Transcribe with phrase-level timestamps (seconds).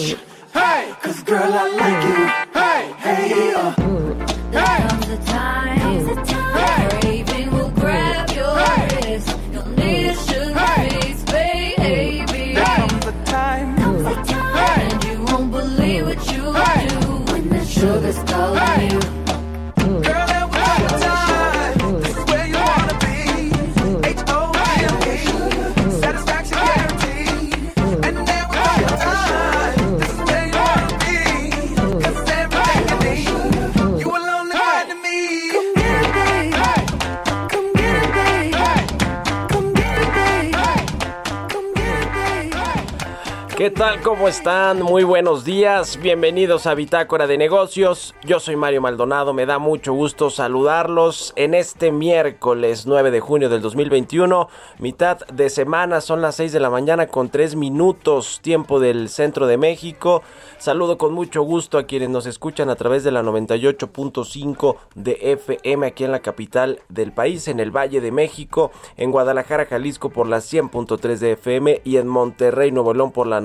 [0.00, 2.49] Hey, cause girl, I like you.
[44.02, 44.80] ¿Cómo están?
[44.82, 45.98] Muy buenos días.
[46.00, 48.14] Bienvenidos a Bitácora de Negocios.
[48.24, 49.34] Yo soy Mario Maldonado.
[49.34, 54.48] Me da mucho gusto saludarlos en este miércoles 9 de junio del 2021.
[54.78, 59.46] Mitad de semana, son las 6 de la mañana con 3 minutos, tiempo del centro
[59.46, 60.22] de México.
[60.56, 65.86] Saludo con mucho gusto a quienes nos escuchan a través de la 98.5 de FM
[65.86, 70.26] aquí en la capital del país, en el Valle de México, en Guadalajara, Jalisco por
[70.26, 73.40] la 100.3 de FM y en Monterrey, Nuevo León por la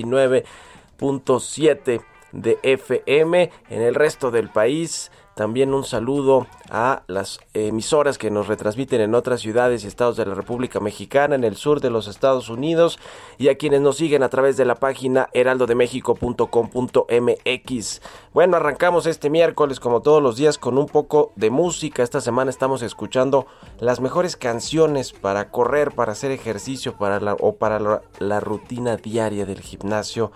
[0.00, 3.50] 99.7 de FM.
[3.68, 9.14] En el resto del país también un saludo a las emisoras que nos retransmiten en
[9.14, 12.98] otras ciudades y estados de la República Mexicana, en el sur de los Estados Unidos
[13.38, 18.02] y a quienes nos siguen a través de la página heraldodemexico.com.mx.
[18.34, 22.02] Bueno, arrancamos este miércoles como todos los días con un poco de música.
[22.02, 23.46] Esta semana estamos escuchando
[23.80, 29.60] las mejores canciones para correr, para hacer ejercicio para o para la rutina diaria del
[29.60, 30.32] gimnasio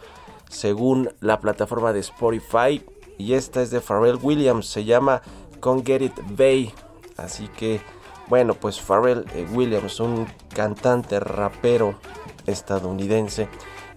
[0.48, 2.84] según la plataforma de Spotify
[3.18, 5.22] y esta es de Pharrell Williams, se llama
[5.60, 6.72] Con Get It Bay.
[7.16, 7.80] Así que,
[8.28, 11.94] bueno, pues Pharrell eh, Williams, un cantante rapero
[12.46, 13.48] estadounidense,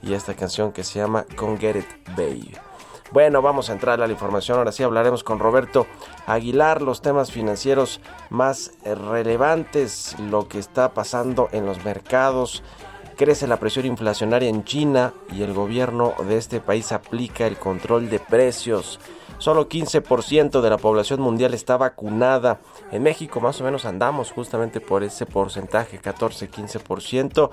[0.02, 2.54] y esta canción que se llama Con Get It Bay.
[3.12, 4.60] Bueno, vamos a entrar a la información.
[4.60, 5.88] Ahora sí hablaremos con Roberto
[6.28, 12.64] Aguilar, los temas financieros más eh, relevantes, lo que está pasando en los mercados.
[13.20, 18.10] Crece la presión inflacionaria en China y el gobierno de este país aplica el control
[18.10, 18.98] de precios.
[19.40, 22.62] Solo 15% de la población mundial está vacunada.
[22.94, 27.50] En México más o menos andamos justamente por ese porcentaje, 14-15%.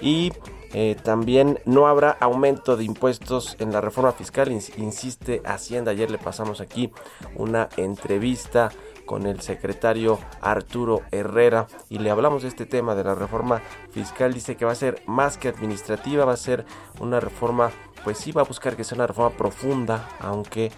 [0.00, 0.32] Y
[0.72, 5.90] eh, también no habrá aumento de impuestos en la reforma fiscal, ins insiste Hacienda.
[5.90, 6.90] Ayer le pasamos aquí
[7.36, 8.70] una entrevista
[9.12, 14.32] con el secretario Arturo Herrera y le hablamos de este tema de la reforma fiscal.
[14.32, 16.64] Dice que va a ser más que administrativa, va a ser
[16.98, 17.72] una reforma,
[18.04, 20.72] pues sí va a buscar que sea una reforma profunda, aunque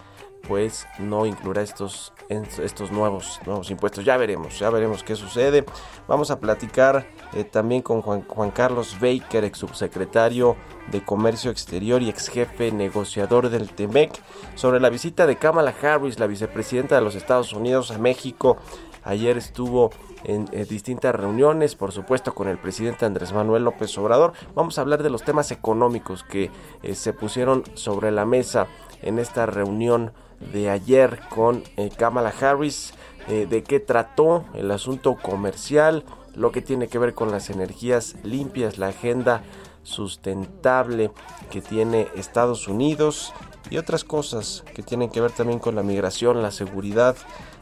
[0.49, 4.05] pues no incluirá estos, estos nuevos, nuevos impuestos.
[4.05, 5.65] Ya veremos, ya veremos qué sucede.
[6.07, 10.55] Vamos a platicar eh, también con Juan, Juan, Carlos Baker, ex subsecretario
[10.91, 14.11] de Comercio Exterior y ex jefe negociador del TEMEC,
[14.55, 18.57] sobre la visita de Kamala Harris, la vicepresidenta de los Estados Unidos a México.
[19.03, 19.91] Ayer estuvo
[20.23, 24.33] en eh, distintas reuniones, por supuesto con el presidente Andrés Manuel López Obrador.
[24.55, 26.49] Vamos a hablar de los temas económicos que
[26.81, 28.65] eh, se pusieron sobre la mesa
[29.03, 32.93] en esta reunión de ayer con eh, Kamala Harris,
[33.27, 36.03] eh, de qué trató el asunto comercial,
[36.35, 39.43] lo que tiene que ver con las energías limpias, la agenda
[39.83, 41.11] sustentable
[41.49, 43.33] que tiene Estados Unidos
[43.69, 47.15] y otras cosas que tienen que ver también con la migración, la seguridad,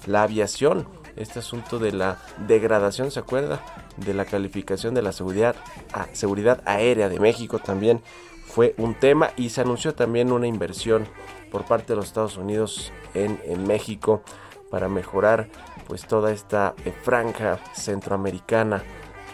[0.06, 0.88] la aviación.
[1.16, 2.18] Este asunto de la
[2.48, 3.64] degradación, ¿se acuerda?
[3.98, 5.56] De la calificación de la seguridad,
[6.14, 8.02] seguridad aérea de México también
[8.48, 11.08] fue un tema y se anunció también una inversión
[11.54, 14.24] por parte de los Estados Unidos en, México
[14.72, 15.50] para mejorar
[15.88, 18.82] pues toda esta eh, franja centroamericana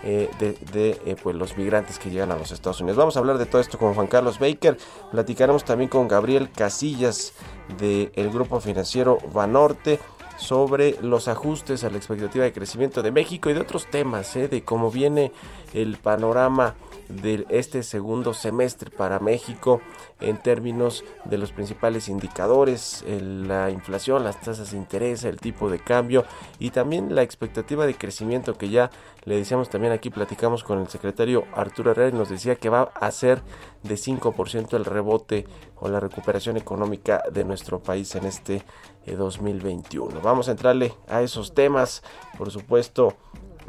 [0.03, 2.97] eh, de, eh, pues, los migrantes que llegan a los Estados Unidos.
[2.97, 4.77] Vamos a hablar de todo esto con Juan Carlos Baker.
[5.11, 7.33] Platicaremos también con Gabriel Casillas
[7.77, 10.01] del grupo financiero Banorte
[10.35, 14.61] sobre los ajustes a la expectativa de crecimiento de México y de otros temas, de
[14.65, 15.31] cómo viene
[15.73, 16.75] el panorama
[17.09, 19.81] de este segundo semestre para México
[20.21, 25.79] en términos de los principales indicadores, la inflación, las tasas de interés, el tipo de
[25.79, 26.25] cambio
[26.59, 28.91] y también la expectativa de crecimiento que ya
[29.25, 32.91] le decíamos también aquí platicamos con el secretario Arturo Herrera y nos decía que va
[32.95, 33.41] a ser
[33.83, 35.45] de 5% el rebote
[35.77, 38.63] o la recuperación económica de nuestro país en este
[39.05, 40.21] eh, 2021.
[40.21, 42.03] Vamos a entrarle a esos temas,
[42.37, 43.15] por supuesto,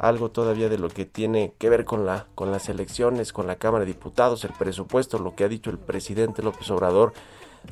[0.01, 3.57] algo todavía de lo que tiene que ver con la con las elecciones, con la
[3.57, 7.13] Cámara de Diputados, el presupuesto, lo que ha dicho el presidente López Obrador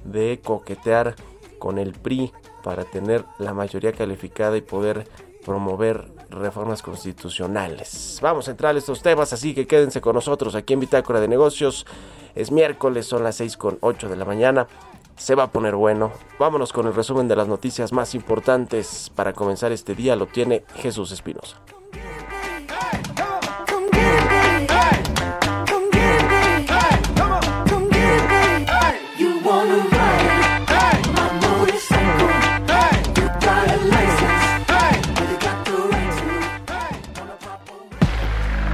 [0.03, 1.15] de coquetear
[1.57, 2.31] con el PRI
[2.63, 5.07] para tener la mayoría calificada y poder
[5.43, 8.19] promover reformas constitucionales.
[8.21, 11.27] Vamos a entrar a estos temas, así que quédense con nosotros aquí en Bitácora de
[11.27, 11.87] Negocios.
[12.35, 14.67] Es miércoles, son las 6 con 8 de la mañana.
[15.17, 16.11] Se va a poner bueno.
[16.37, 20.15] Vámonos con el resumen de las noticias más importantes para comenzar este día.
[20.15, 21.57] Lo tiene Jesús Espinosa.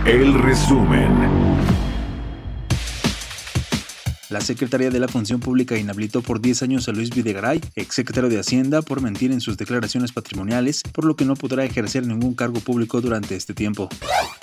[0.05, 1.34] El resumen.
[4.29, 8.39] La Secretaría de la Función Pública inhabilitó por 10 años a Luis Videgaray, exsecretario de
[8.39, 12.59] Hacienda, por mentir en sus declaraciones patrimoniales, por lo que no podrá ejercer ningún cargo
[12.59, 13.87] público durante este tiempo.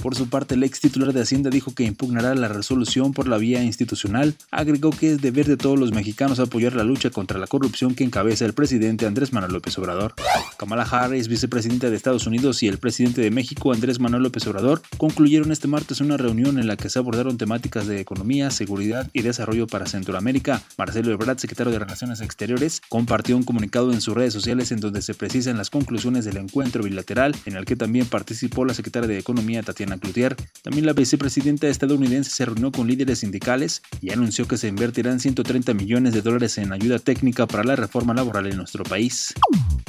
[0.01, 3.39] Por su parte, el ex titular de Hacienda dijo que impugnará la resolución por la
[3.39, 4.37] vía institucional.
[4.51, 8.05] Agregó que es deber de todos los mexicanos apoyar la lucha contra la corrupción que
[8.05, 10.15] encabeza el presidente Andrés Manuel López Obrador.
[10.59, 14.83] Kamala Harris, vicepresidenta de Estados Unidos, y el presidente de México, Andrés Manuel López Obrador,
[14.97, 19.23] concluyeron este martes una reunión en la que se abordaron temáticas de economía, seguridad y
[19.23, 20.63] desarrollo para Centroamérica.
[20.77, 25.01] Marcelo Ebrard, secretario de Relaciones Exteriores, compartió un comunicado en sus redes sociales en donde
[25.01, 29.19] se precisan las conclusiones del encuentro bilateral, en el que también participó la secretaria de
[29.19, 30.37] Economía Tatiana Cloutier.
[30.63, 35.73] También la vicepresidenta estadounidense se reunió con líderes sindicales y anunció que se invertirán 130
[35.73, 39.35] millones de dólares en ayuda técnica para la reforma laboral en nuestro país.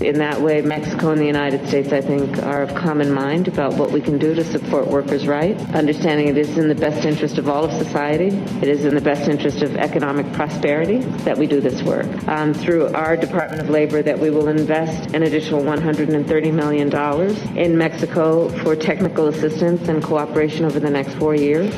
[0.02, 3.78] In that way, Mexico and the United States, I think, are of common mind about
[3.78, 7.38] what we can do to support workers' rights, understanding it is in the best interest
[7.38, 8.30] of all of society,
[8.62, 12.08] it is in the best interest of economic prosperity that we do this work.
[12.28, 17.78] Um, through our Department of Labor, that we will invest an additional $130 million in
[17.78, 21.74] Mexico for technical assistance and cooperation over the next four years.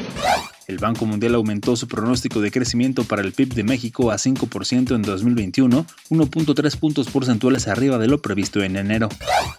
[0.68, 4.96] El Banco Mundial aumentó su pronóstico de crecimiento para el PIB de México a 5%
[4.96, 9.10] en 2021, 1.3 puntos porcentuales arriba de lo previsto en enero.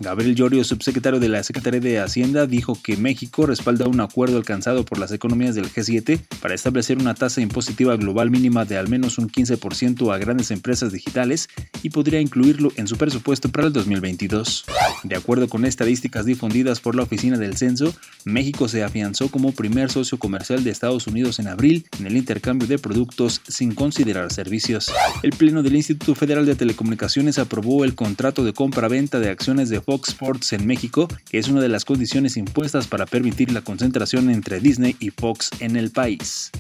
[0.01, 4.85] Gabriel Llorio, subsecretario de la Secretaría de Hacienda, dijo que México respalda un acuerdo alcanzado
[4.85, 9.19] por las economías del G7 para establecer una tasa impositiva global mínima de al menos
[9.19, 11.49] un 15% a grandes empresas digitales
[11.83, 14.65] y podría incluirlo en su presupuesto para el 2022.
[15.05, 17.95] De acuerdo con estadísticas difundidas por la Oficina del Censo,
[18.25, 22.67] México se afianzó como primer socio comercial de Estados Unidos en abril en el intercambio
[22.67, 24.91] de productos sin considerar servicios.
[25.23, 29.81] El Pleno del Instituto Federal de Telecomunicaciones aprobó el contrato de compra-venta de acciones de
[29.81, 34.31] Fox Sports en México, que es una de las condiciones impuestas para permitir la concentración
[34.31, 36.51] entre Disney y Fox en el país.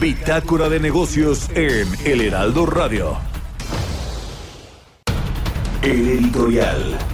[0.00, 3.16] Bitácora de negocios en El Heraldo Radio.
[5.82, 7.13] El editorial.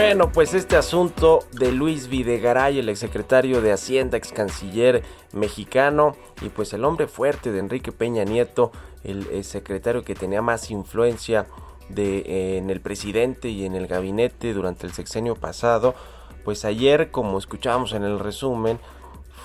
[0.00, 5.02] Bueno, pues este asunto de Luis Videgaray, el exsecretario de Hacienda, ex canciller
[5.32, 8.70] mexicano, y pues el hombre fuerte de Enrique Peña Nieto,
[9.02, 11.48] el, secretario que tenía más influencia
[11.88, 15.96] de, eh, en el presidente y en el gabinete durante el sexenio pasado,
[16.44, 18.78] pues ayer, como escuchábamos en el resumen,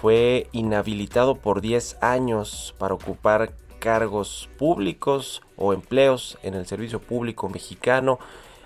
[0.02, 7.50] fue inhabilitado por 10 años para ocupar cargos públicos o empleos en el servicio público
[7.50, 8.20] mexicano.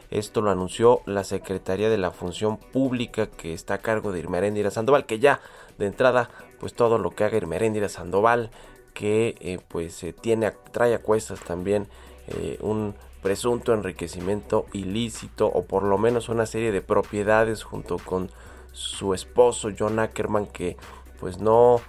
[0.10, 4.72] Esto lo anunció la Secretaría de la Función Pública que está a cargo de Irmeréndira
[4.72, 5.42] Sandoval, que ya
[5.78, 8.52] de entrada, pues todo lo que haga Irmeréndira Sandoval,
[8.94, 11.88] que eh, pues eh, tiene, trae a cuestas también
[12.28, 18.32] eh, un presunto enriquecimiento ilícito o por lo menos una serie de propiedades junto con
[18.72, 20.78] su esposo John Ackerman que
[21.20, 21.82] pues no,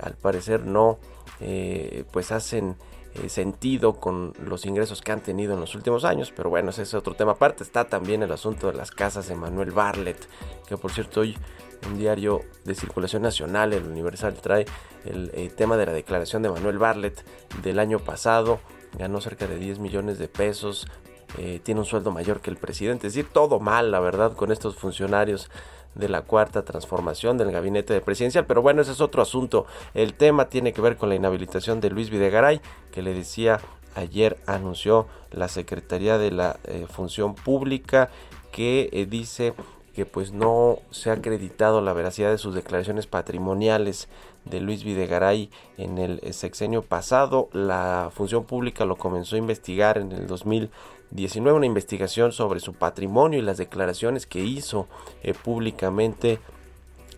[0.00, 0.98] al parecer no,
[2.12, 2.76] pues hacen
[3.26, 6.94] sentido con los ingresos que han tenido en los últimos años, pero bueno, ese es
[6.94, 7.62] otro tema aparte.
[7.62, 10.28] Está también el asunto de las casas de Manuel Barlet,
[10.66, 11.36] que por cierto hoy
[11.86, 14.66] un diario de circulación nacional, el Universal, trae
[15.04, 17.24] el, eh, tema de la declaración de Manuel Barlet
[17.62, 18.60] del año pasado.
[18.98, 20.86] Ganó cerca de 10 millones de pesos,
[21.36, 23.06] eh, tiene un sueldo mayor que el presidente.
[23.06, 25.50] Es decir, todo mal, la verdad, con estos funcionarios
[25.94, 28.46] de la cuarta transformación del gabinete de presidencial.
[28.46, 29.66] Pero bueno, ese es otro asunto.
[29.94, 32.60] El tema tiene que ver con la inhabilitación de Luis Videgaray,
[32.92, 33.60] que le decía
[33.94, 38.10] ayer anunció la Secretaría de la eh, Función Pública
[38.52, 39.54] que dice
[39.94, 44.08] que pues no se ha acreditado la veracidad de sus declaraciones patrimoniales
[44.44, 47.48] de Luis Videgaray en el sexenio pasado.
[47.52, 50.28] La función pública lo comenzó a investigar en el
[51.10, 54.88] 2019, una investigación sobre su patrimonio y las declaraciones que hizo
[55.22, 56.38] eh, públicamente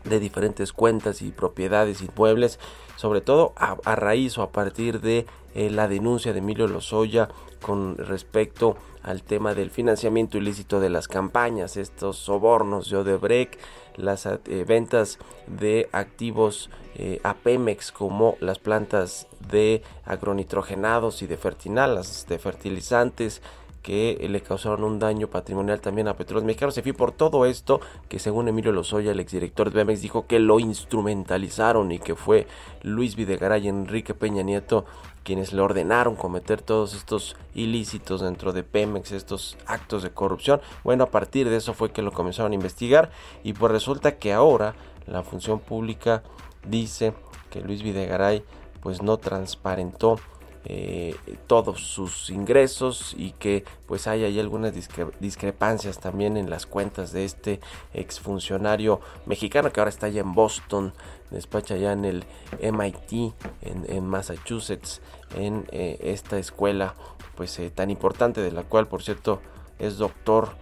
[0.05, 2.59] de diferentes cuentas y propiedades inmuebles,
[2.97, 7.29] sobre todo a, raíz o a partir de eh, la denuncia de Emilio Lozoya
[7.61, 13.59] con respecto al tema del financiamiento ilícito de las campañas, estos sobornos de Odebrecht,
[13.97, 21.37] las eh, ventas de activos eh, a Pemex como las plantas de agronitrogenados y de
[21.37, 23.43] de fertilizantes,
[23.83, 26.75] que le causaron un daño patrimonial también a Petróleos Mexicanos.
[26.75, 30.39] Se fue por todo esto que según Emilio Lozoya, el exdirector de Pemex, dijo que
[30.39, 32.47] lo instrumentalizaron y que fue
[32.83, 34.85] Luis Videgaray y Enrique Peña Nieto
[35.23, 40.61] quienes le ordenaron cometer todos estos ilícitos dentro de Pemex, estos actos de corrupción.
[40.83, 43.11] Bueno, a partir de eso fue que lo comenzaron a investigar
[43.43, 44.75] y pues resulta que ahora
[45.07, 46.23] la función pública
[46.67, 47.15] dice
[47.51, 48.45] que Luis Videgaray
[48.81, 50.19] pues no transparentó
[50.67, 54.75] eh, todos sus ingresos y que pues hay ahí algunas
[55.19, 57.61] discrepancias también en las cuentas de este
[57.95, 60.93] exfuncionario mexicano que ahora está allá en Boston,
[61.31, 62.25] despacha allá en el
[62.61, 65.01] MIT en, Massachusetts
[65.35, 66.95] en eh, esta escuela
[67.37, 69.41] pues eh, tan importante de la cual por cierto
[69.79, 70.57] es doctor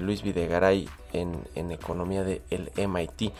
[0.00, 3.32] Luis Videgaray en, en economía del MIT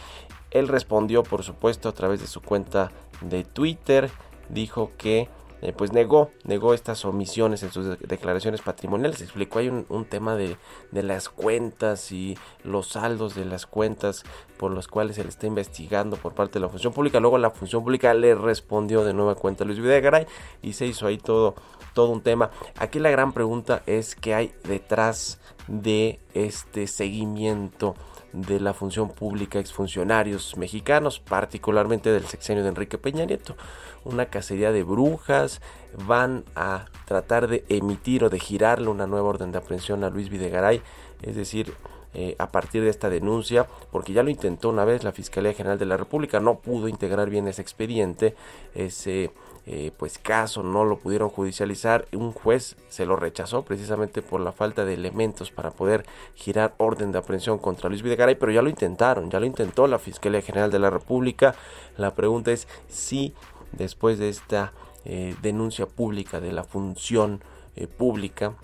[0.52, 4.10] él respondió por supuesto a través de su cuenta de Twitter
[4.48, 5.28] dijo que
[5.64, 9.22] eh, pues negó, negó estas omisiones en sus declaraciones patrimoniales.
[9.22, 10.58] Explicó hay un, tema de,
[10.92, 14.24] las cuentas y los saldos de las cuentas
[14.58, 17.18] por los cuales se le está investigando por parte de la función pública.
[17.18, 20.26] Luego la función pública le respondió de nueva cuenta a Luis Videgaray
[20.60, 21.54] y se hizo ahí todo,
[21.94, 22.50] todo un tema.
[22.76, 27.94] Aquí la gran pregunta es qué hay detrás de este seguimiento
[28.34, 33.56] de la función pública exfuncionarios mexicanos, particularmente del sexenio de Enrique Peña Nieto.
[34.04, 35.60] Una cacería de brujas,
[36.06, 40.28] van a tratar de emitir o de girarle una nueva orden de aprehensión a Luis
[40.28, 40.82] Videgaray,
[41.22, 41.74] es decir,
[42.12, 45.78] eh, a partir de esta denuncia, porque ya lo intentó una vez la Fiscalía General
[45.78, 48.34] de la República, no pudo integrar bien ese expediente,
[48.74, 49.30] ese
[49.66, 54.52] eh, pues caso no lo pudieron judicializar, un juez se lo rechazó precisamente por la
[54.52, 56.04] falta de elementos para poder
[56.34, 59.98] girar orden de aprehensión contra Luis Videgaray, pero ya lo intentaron, ya lo intentó la
[59.98, 61.54] Fiscalía General de la República.
[61.96, 63.32] La pregunta es si
[63.72, 64.72] después de esta
[65.06, 67.42] eh, denuncia pública de la función
[67.76, 68.54] eh, pública,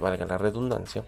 [0.00, 1.04] valga la redundancia,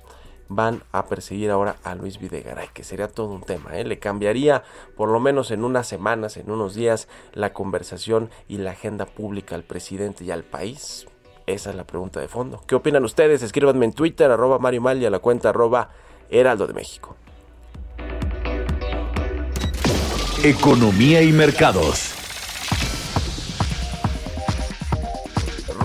[0.48, 3.78] van a perseguir ahora a Luis Videgaray, que sería todo un tema.
[3.78, 3.84] ¿eh?
[3.84, 4.62] Le cambiaría
[4.96, 9.54] por lo menos en unas semanas, en unos días, la conversación y la agenda pública
[9.54, 11.06] al presidente y al país.
[11.46, 12.62] Esa es la pregunta de fondo.
[12.66, 13.42] ¿Qué opinan ustedes?
[13.42, 15.90] Escríbanme en Twitter, arroba Mario Mal y a la cuenta arroba
[16.30, 17.16] Heraldo de México.
[20.44, 22.17] Economía y mercados.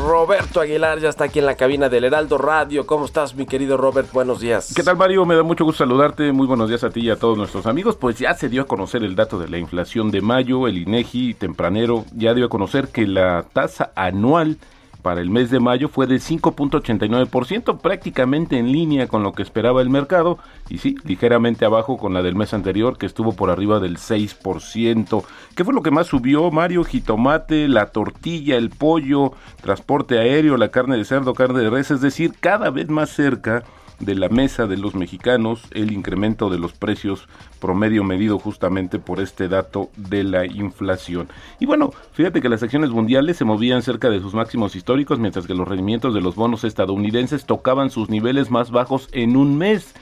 [0.05, 2.85] Roberto Aguilar ya está aquí en la cabina del Heraldo Radio.
[2.85, 4.11] ¿Cómo estás, mi querido Robert?
[4.11, 4.73] Buenos días.
[4.75, 5.25] ¿Qué tal, Mario?
[5.25, 6.33] Me da mucho gusto saludarte.
[6.33, 7.95] Muy buenos días a ti y a todos nuestros amigos.
[7.95, 10.67] Pues ya se dio a conocer el dato de la inflación de mayo.
[10.67, 14.57] El INEGI tempranero ya dio a conocer que la tasa anual
[15.03, 19.81] para el mes de mayo fue de 5.89%, prácticamente en línea con lo que esperaba
[19.81, 23.79] el mercado y sí, ligeramente abajo con la del mes anterior que estuvo por arriba
[23.79, 25.23] del 6%.
[25.55, 26.85] ¿Qué fue lo que más subió, Mario?
[26.85, 32.01] Jitomate, la tortilla, el pollo, transporte aéreo, la carne de cerdo, carne de res, es
[32.01, 33.63] decir, cada vez más cerca
[33.99, 37.27] de la mesa de los mexicanos el incremento de los precios
[37.59, 41.29] promedio medido justamente por este dato de la inflación.
[41.59, 45.47] Y bueno, fíjate que las acciones mundiales se movían cerca de sus máximos históricos, mientras
[45.47, 49.93] que los rendimientos de los bonos estadounidenses tocaban sus niveles más bajos en un mes.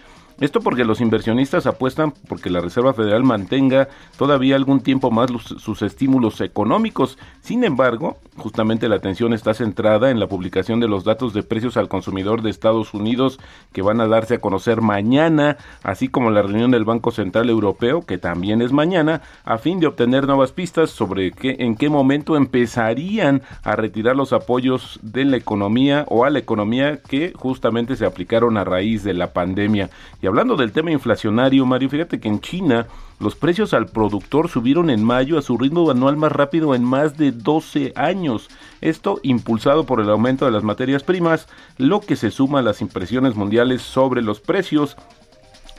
[0.41, 5.83] Esto porque los inversionistas apuestan porque la Reserva Federal mantenga todavía algún tiempo más sus
[5.83, 7.19] estímulos económicos.
[7.41, 11.77] Sin embargo, justamente la atención está centrada en la publicación de los datos de precios
[11.77, 13.39] al consumidor de Estados Unidos
[13.71, 18.01] que van a darse a conocer mañana, así como la reunión del Banco Central Europeo,
[18.01, 22.35] que también es mañana, a fin de obtener nuevas pistas sobre qué, en qué momento
[22.35, 28.07] empezarían a retirar los apoyos de la economía o a la economía que justamente se
[28.07, 29.91] aplicaron a raíz de la pandemia.
[30.19, 32.87] Y hablando del tema inflacionario, Mario, fíjate que en China
[33.19, 37.17] los precios al productor subieron en mayo a su ritmo anual más rápido en más
[37.17, 38.47] de 12 años.
[38.79, 42.79] Esto impulsado por el aumento de las materias primas, lo que se suma a las
[42.81, 44.95] impresiones mundiales sobre los precios.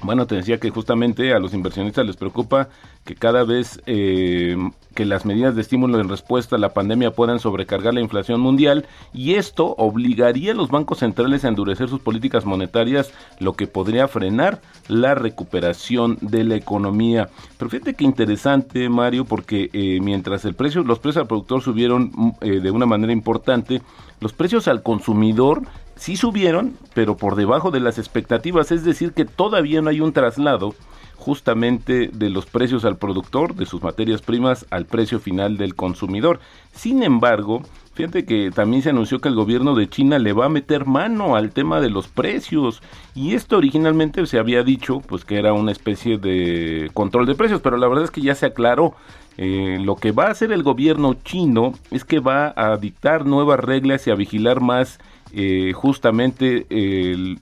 [0.03, 2.69] Bueno, te decía que justamente a los inversionistas les preocupa
[3.05, 4.57] que cada vez eh,
[4.97, 8.87] que las medidas de estímulo en respuesta a la pandemia puedan sobrecargar la inflación mundial
[9.13, 14.09] y esto obligaría a los bancos centrales a endurecer sus políticas monetarias, lo que podría
[14.09, 17.29] frenar la recuperación de la economía.
[17.57, 22.61] Pero fíjate que interesante, Mario, porque eh, mientras los precios al productor subieron mm, eh,
[22.61, 23.83] de una manera importante,
[24.21, 25.63] los precios al consumidor
[26.03, 30.13] sí subieron, pero por debajo de las expectativas, es decir, que todavía no hay un
[30.13, 30.75] traslado
[31.17, 36.41] justamente de los precios al productor, de sus materias primas, al precio final del consumidor.
[36.73, 37.63] Sin embargo,
[37.95, 41.37] fíjate que también se anunció que el gobierno de China le va a meter mano
[41.37, 42.83] al tema de los precios
[43.15, 47.61] y esto originalmente se había dicho pues que era una especie de control de precios,
[47.61, 48.97] pero la verdad es que ya se aclaró.
[49.39, 53.61] Eh, lo que va a hacer el gobierno chino es que va a dictar nuevas
[53.61, 54.99] reglas y a vigilar más
[55.35, 56.67] eh, justamente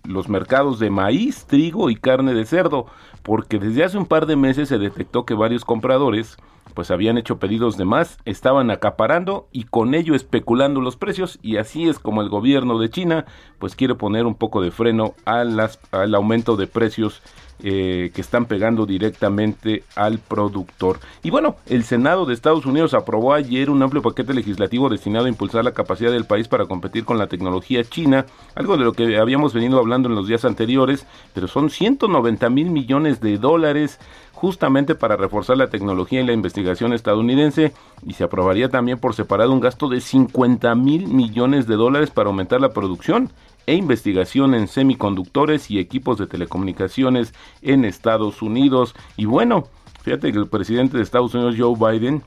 [0.04, 2.86] los mercados de maíz, trigo y carne de cerdo,
[3.22, 6.36] porque desde hace un par de meses se detectó que varios compradores
[6.74, 11.56] pues habían hecho pedidos de más, estaban acaparando y con ello especulando los precios y
[11.56, 13.26] así es como el gobierno de China
[13.58, 17.22] pues quiere poner un poco de freno al aumento de precios
[17.62, 20.98] eh, que están pegando directamente al productor.
[21.22, 25.28] Y bueno, el Senado de Estados Unidos aprobó ayer un amplio paquete legislativo destinado a
[25.28, 29.18] impulsar la capacidad del país para competir con la tecnología china, algo de lo que
[29.18, 33.98] habíamos venido hablando en los días anteriores, pero son 190 mil millones de dólares
[34.32, 37.74] justamente para reforzar la tecnología y la investigación estadounidense
[38.06, 42.30] y se aprobaría también por separado un gasto de 50 mil millones de dólares para
[42.30, 43.30] aumentar la producción
[43.70, 48.96] e investigación en semiconductores y equipos de telecomunicaciones en Estados Unidos.
[49.16, 49.68] Y bueno,
[50.02, 52.24] fíjate que el presidente de Estados Unidos, Joe Biden,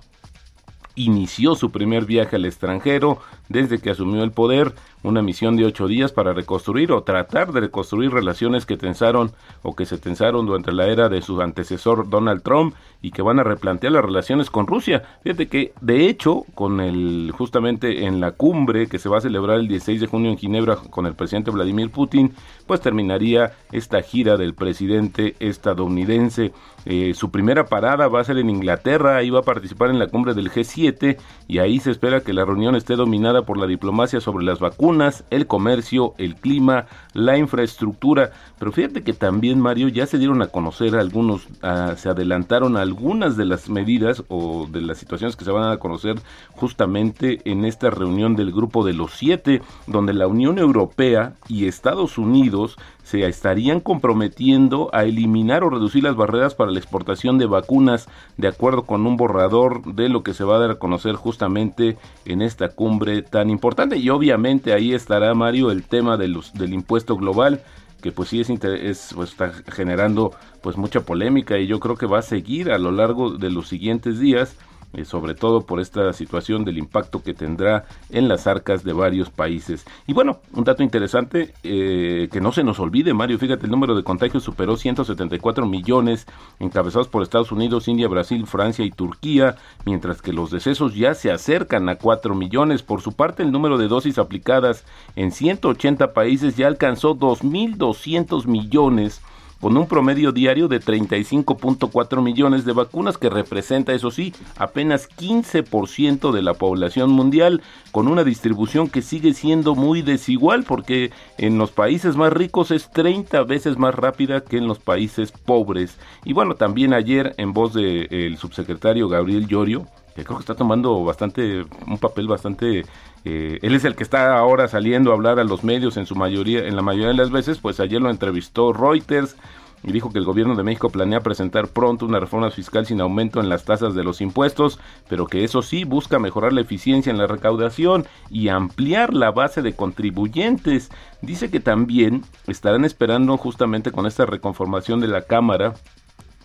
[0.95, 5.87] inició su primer viaje al extranjero desde que asumió el poder, una misión de ocho
[5.87, 10.71] días para reconstruir o tratar de reconstruir relaciones que tensaron o que se tensaron durante
[10.71, 14.65] la era de su antecesor Donald Trump y que van a replantear las relaciones con
[14.65, 15.03] Rusia.
[15.23, 19.59] Fíjate que de hecho con el justamente en la cumbre que se va a celebrar
[19.59, 22.33] el 16 de junio en Ginebra con el presidente Vladimir Putin,
[22.65, 26.53] pues terminaría esta gira del presidente estadounidense.
[26.85, 30.07] Eh, su primera parada va a ser en Inglaterra, ahí va a participar en la
[30.07, 34.21] cumbre del G7 y ahí se espera que la reunión esté dominada por la diplomacia
[34.21, 38.31] sobre las vacunas, el comercio, el clima, la infraestructura.
[38.59, 43.37] Pero fíjate que también, Mario, ya se dieron a conocer algunos, ah, se adelantaron algunas
[43.37, 46.15] de las medidas o de las situaciones que se van a conocer
[46.51, 52.17] justamente en esta reunión del grupo de los siete, donde la Unión Europea y Estados
[52.17, 58.07] Unidos se estarían comprometiendo a eliminar o reducir las barreras para la exportación de vacunas
[58.37, 61.97] de acuerdo con un borrador de lo que se va a dar a conocer justamente
[62.25, 63.97] en esta cumbre tan importante.
[63.97, 67.61] Y obviamente ahí estará Mario el tema del impuesto global
[68.01, 72.19] que pues sí es pues, está generando pues mucha polémica y yo creo que va
[72.19, 74.57] a seguir a lo largo de los siguientes días
[74.93, 79.29] eh, sobre todo por esta situación del impacto que tendrá en las arcas de varios
[79.29, 79.85] países.
[80.07, 83.95] Y bueno, un dato interesante eh, que no se nos olvide, Mario, fíjate, el número
[83.95, 86.27] de contagios superó 174 millones,
[86.59, 91.31] encabezados por Estados Unidos, India, Brasil, Francia y Turquía, mientras que los decesos ya se
[91.31, 92.83] acercan a 4 millones.
[92.83, 99.21] Por su parte, el número de dosis aplicadas en 180 países ya alcanzó 2.200 millones
[99.63, 106.33] con un promedio diario de 35.4 millones de vacunas, que representa, eso sí, apenas 15%
[106.33, 107.61] de la población mundial,
[107.93, 112.91] con una distribución que sigue siendo muy desigual, porque en los países más ricos es
[112.91, 115.97] 30 veces más rápida que en los países pobres.
[116.25, 121.05] Y bueno, también ayer, en voz del subsecretario Gabriel Llorio, que creo que está tomando
[121.05, 122.83] bastante, un papel bastante,
[123.25, 126.15] eh, él es el que está ahora saliendo a hablar a los medios en su
[126.15, 129.35] mayoría, en la mayoría de las veces, pues ayer lo entrevistó Reuters,
[129.83, 133.41] y dijo que el gobierno de México planea presentar pronto una reforma fiscal sin aumento
[133.41, 137.17] en las tasas de los impuestos, pero que eso sí busca mejorar la eficiencia en
[137.17, 140.89] la recaudación y ampliar la base de contribuyentes.
[141.21, 145.73] Dice que también estarán esperando justamente con esta reconformación de la Cámara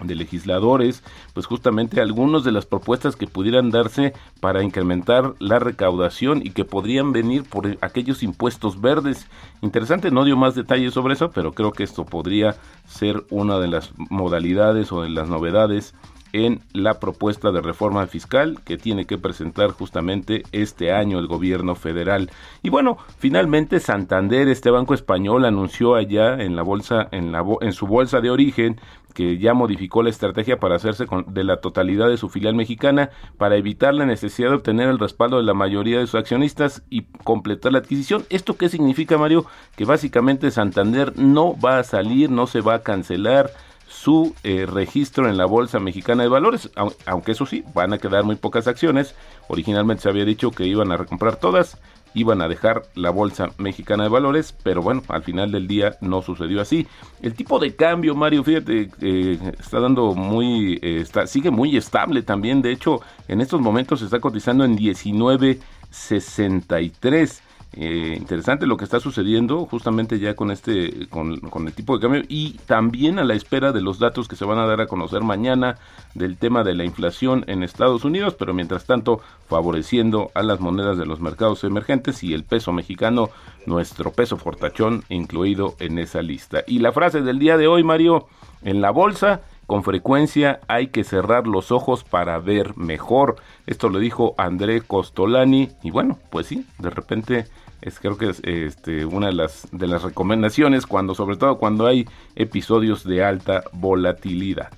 [0.02, 1.02] de legisladores,
[1.34, 6.64] pues justamente algunas de las propuestas que pudieran darse para incrementar la recaudación y que
[6.64, 9.26] podrían venir por aquellos impuestos verdes.
[9.62, 12.56] Interesante, no dio más detalles sobre eso, pero creo que esto podría
[12.86, 15.94] ser una de las modalidades o de las novedades
[16.32, 21.74] en la propuesta de reforma fiscal que tiene que presentar justamente este año el gobierno
[21.74, 22.30] federal.
[22.62, 27.72] Y bueno, finalmente Santander, este banco español, anunció allá en la bolsa, en, la, en
[27.72, 28.80] su bolsa de origen,
[29.14, 33.10] que ya modificó la estrategia para hacerse con, de la totalidad de su filial mexicana
[33.36, 37.02] para evitar la necesidad de obtener el respaldo de la mayoría de sus accionistas y
[37.24, 38.24] completar la adquisición.
[38.30, 39.46] ¿Esto qué significa, Mario?
[39.76, 43.50] Que básicamente Santander no va a salir, no se va a cancelar
[43.88, 46.70] su eh, registro en la Bolsa Mexicana de Valores,
[47.06, 49.14] aunque eso sí, van a quedar muy pocas acciones.
[49.48, 51.80] Originalmente se había dicho que iban a recomprar todas,
[52.18, 56.22] iban a dejar la Bolsa Mexicana de Valores, pero bueno, al final del día no
[56.22, 56.86] sucedió así.
[57.22, 62.22] El tipo de cambio, Mario, fíjate, eh, está dando muy, eh, está, sigue muy estable
[62.22, 62.62] también.
[62.62, 67.40] De hecho, en estos momentos se está cotizando en 19.63.
[67.80, 72.22] Eh, interesante lo que está sucediendo justamente ya con este con, el tipo de cambio
[72.28, 75.22] y también a la espera de los datos que se van a dar a conocer
[75.22, 75.76] mañana
[76.12, 80.98] del tema de la inflación en Estados Unidos pero mientras tanto favoreciendo a las monedas
[80.98, 83.30] de los mercados emergentes y el peso mexicano
[83.64, 88.26] nuestro peso fortachón incluido en esa lista y la frase del día de hoy Mario
[88.62, 93.36] en la bolsa con frecuencia hay que cerrar los ojos para ver mejor.
[93.66, 97.44] Esto lo dijo André Costolani y bueno, pues sí, de repente
[97.80, 101.86] es creo que es este, una de las de las recomendaciones cuando sobre todo cuando
[101.86, 104.70] hay episodios de alta volatilidad.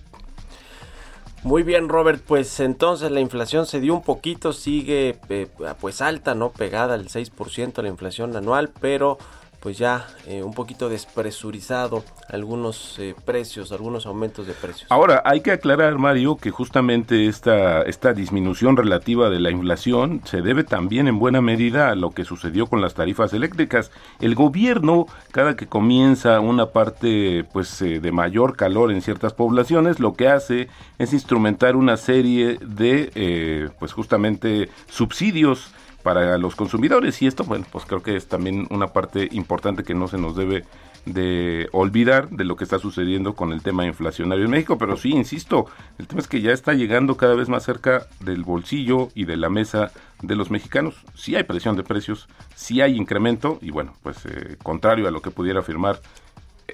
[1.42, 5.48] Muy bien, Robert, pues entonces la inflación se dio un poquito, sigue eh,
[5.80, 6.50] pues alta, ¿no?
[6.50, 9.16] Pegada al 6% la inflación anual, pero
[9.61, 14.90] pues ya eh, un poquito despresurizado algunos eh, precios, algunos aumentos de precios.
[14.90, 20.40] Ahora, hay que aclarar, Mario, que justamente esta, esta disminución relativa de la inflación se
[20.40, 23.90] debe también en buena medida a lo que sucedió con las tarifas eléctricas.
[24.20, 30.01] El gobierno, cada que comienza una parte pues eh, de mayor calor en ciertas poblaciones,
[30.01, 30.68] lo que hace
[30.99, 37.84] es instrumentar una serie de pues justamente subsidios para los consumidores y esto bueno pues
[37.84, 40.64] creo que es también una parte importante que no se nos debe
[41.06, 45.10] de olvidar de lo que está sucediendo con el tema inflacionario en México, pero sí,
[45.10, 45.66] insisto,
[45.98, 49.36] el tema es que ya está llegando cada vez más cerca del bolsillo y de
[49.36, 50.96] la mesa de los mexicanos.
[51.14, 55.22] Sí hay presión de precios, sí hay incremento y bueno, pues eh, contrario a lo
[55.22, 56.00] que pudiera afirmar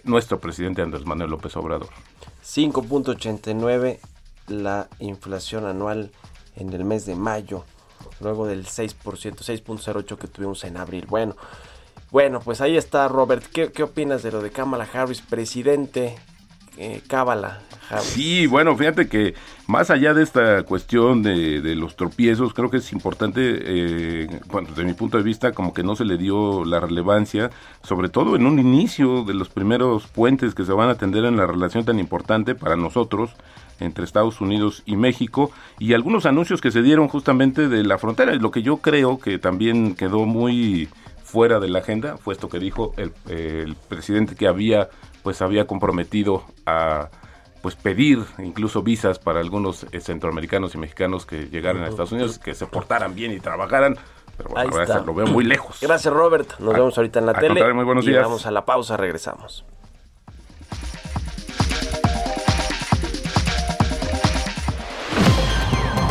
[0.04, 1.88] nuestro presidente Andrés Manuel López Obrador.
[2.44, 3.98] 5.89
[4.48, 6.10] la inflación anual
[6.54, 7.64] en el mes de mayo
[8.20, 11.06] luego del 6%, 6.08 que tuvimos en abril.
[11.08, 11.36] Bueno,
[12.10, 13.44] bueno, pues ahí está Robert.
[13.52, 16.16] ¿Qué, qué opinas de lo de Kamala Harris, presidente
[16.78, 18.04] eh, Kamala Harris?
[18.06, 19.34] Sí, bueno, fíjate que
[19.66, 24.68] más allá de esta cuestión de, de los tropiezos, creo que es importante, eh, bueno,
[24.68, 27.50] desde mi punto de vista, como que no se le dio la relevancia,
[27.82, 31.36] sobre todo en un inicio de los primeros puentes que se van a atender en
[31.36, 33.30] la relación tan importante para nosotros
[33.80, 38.34] entre Estados Unidos y México y algunos anuncios que se dieron justamente de la frontera.
[38.34, 40.88] Y lo que yo creo que también quedó muy
[41.24, 44.88] fuera de la agenda fue esto que dijo el, el presidente que había
[45.22, 47.08] pues había comprometido a
[47.62, 52.38] pues pedir incluso visas para algunos eh, centroamericanos y mexicanos que llegaran a Estados Unidos,
[52.38, 53.96] que se portaran bien y trabajaran.
[54.36, 55.00] Pero bueno, Ahí está.
[55.00, 55.78] lo veo muy lejos.
[55.80, 57.74] Gracias Robert, nos A- vemos ahorita en la tele.
[57.74, 58.22] muy buenos y días.
[58.22, 59.64] vamos a la pausa, regresamos.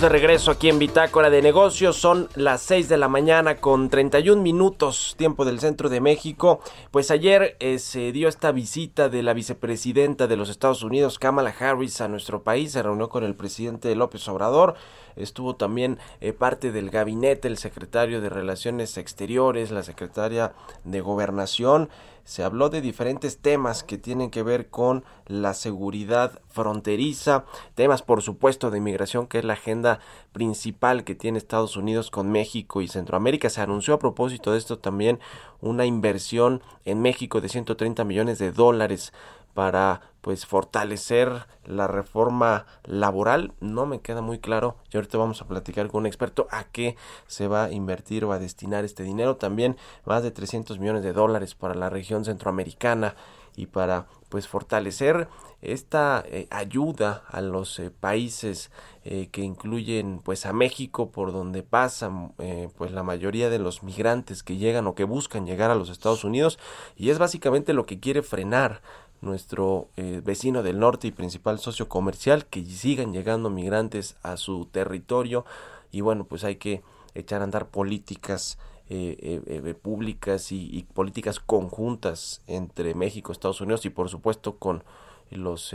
[0.00, 1.96] De regreso aquí en Bitácora de Negocios.
[1.96, 6.60] Son las 6 de la mañana con 31 minutos, tiempo del centro de México.
[6.92, 11.52] Pues ayer eh, se dio esta visita de la vicepresidenta de los Estados Unidos, Kamala
[11.58, 12.72] Harris, a nuestro país.
[12.72, 14.74] Se reunió con el presidente López Obrador.
[15.16, 20.52] Estuvo también eh, parte del gabinete, el secretario de Relaciones Exteriores, la secretaria
[20.84, 21.88] de Gobernación
[22.28, 28.20] se habló de diferentes temas que tienen que ver con la seguridad fronteriza, temas por
[28.20, 30.00] supuesto de inmigración que es la agenda
[30.34, 33.48] principal que tiene Estados Unidos con México y Centroamérica.
[33.48, 35.20] Se anunció a propósito de esto también
[35.62, 39.14] una inversión en México de 130 millones de dólares
[39.58, 43.54] para pues fortalecer la reforma laboral.
[43.58, 46.94] No me queda muy claro y ahorita vamos a platicar con un experto a qué
[47.26, 49.34] se va a invertir o a destinar este dinero.
[49.34, 53.16] También más de 300 millones de dólares para la región centroamericana
[53.56, 55.26] y para pues fortalecer
[55.60, 58.70] esta eh, ayuda a los eh, países
[59.02, 62.34] eh, que incluyen pues a México por donde pasan
[62.76, 66.22] pues la mayoría de los migrantes que llegan o que buscan llegar a los Estados
[66.22, 66.60] Unidos
[66.94, 68.80] y es básicamente lo que quiere frenar
[69.20, 74.66] nuestro eh, vecino del norte y principal socio comercial, que sigan llegando migrantes a su
[74.66, 75.44] territorio.
[75.90, 76.82] Y bueno, pues hay que
[77.14, 78.58] echar a andar políticas
[78.90, 84.82] eh, eh, públicas y, políticas conjuntas entre México, Estados Unidos y por supuesto con
[85.30, 85.74] los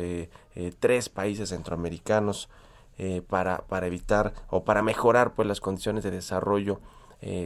[0.80, 2.50] tres países centroamericanos
[3.28, 6.80] para, para evitar o para mejorar pues las condiciones de desarrollo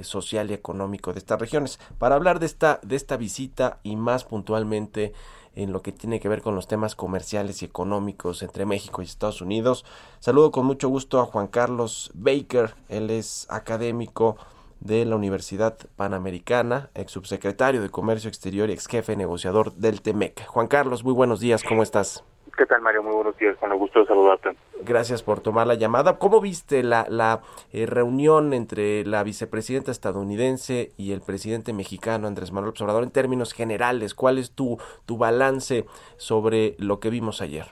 [0.04, 1.80] social y económico de estas regiones.
[2.00, 5.14] Para hablar de esta, de esta visita y más puntualmente
[5.58, 9.06] en lo que tiene que ver con los temas comerciales y económicos entre México y
[9.06, 9.86] Estados Unidos.
[10.20, 14.38] Saludo con mucho gusto a Juan Carlos Baker, él es académico
[14.80, 20.46] de la Universidad Panamericana, ex subsecretario de Comercio Exterior y ex jefe negociador del TEMEC.
[20.46, 22.24] Juan Carlos, muy buenos días, ¿cómo estás?
[22.58, 23.04] ¿Qué tal, Mario?
[23.04, 24.58] Muy buenos días, con el gusto de saludarte.
[24.82, 26.18] Gracias por tomar la llamada.
[26.18, 27.42] ¿Cómo viste la, la
[27.72, 33.54] eh, reunión entre la vicepresidenta estadounidense y el presidente mexicano Andrés Manuel Obrador en términos
[33.54, 34.16] generales?
[34.16, 37.66] ¿Cuál es tu, tu balance sobre lo que vimos ayer?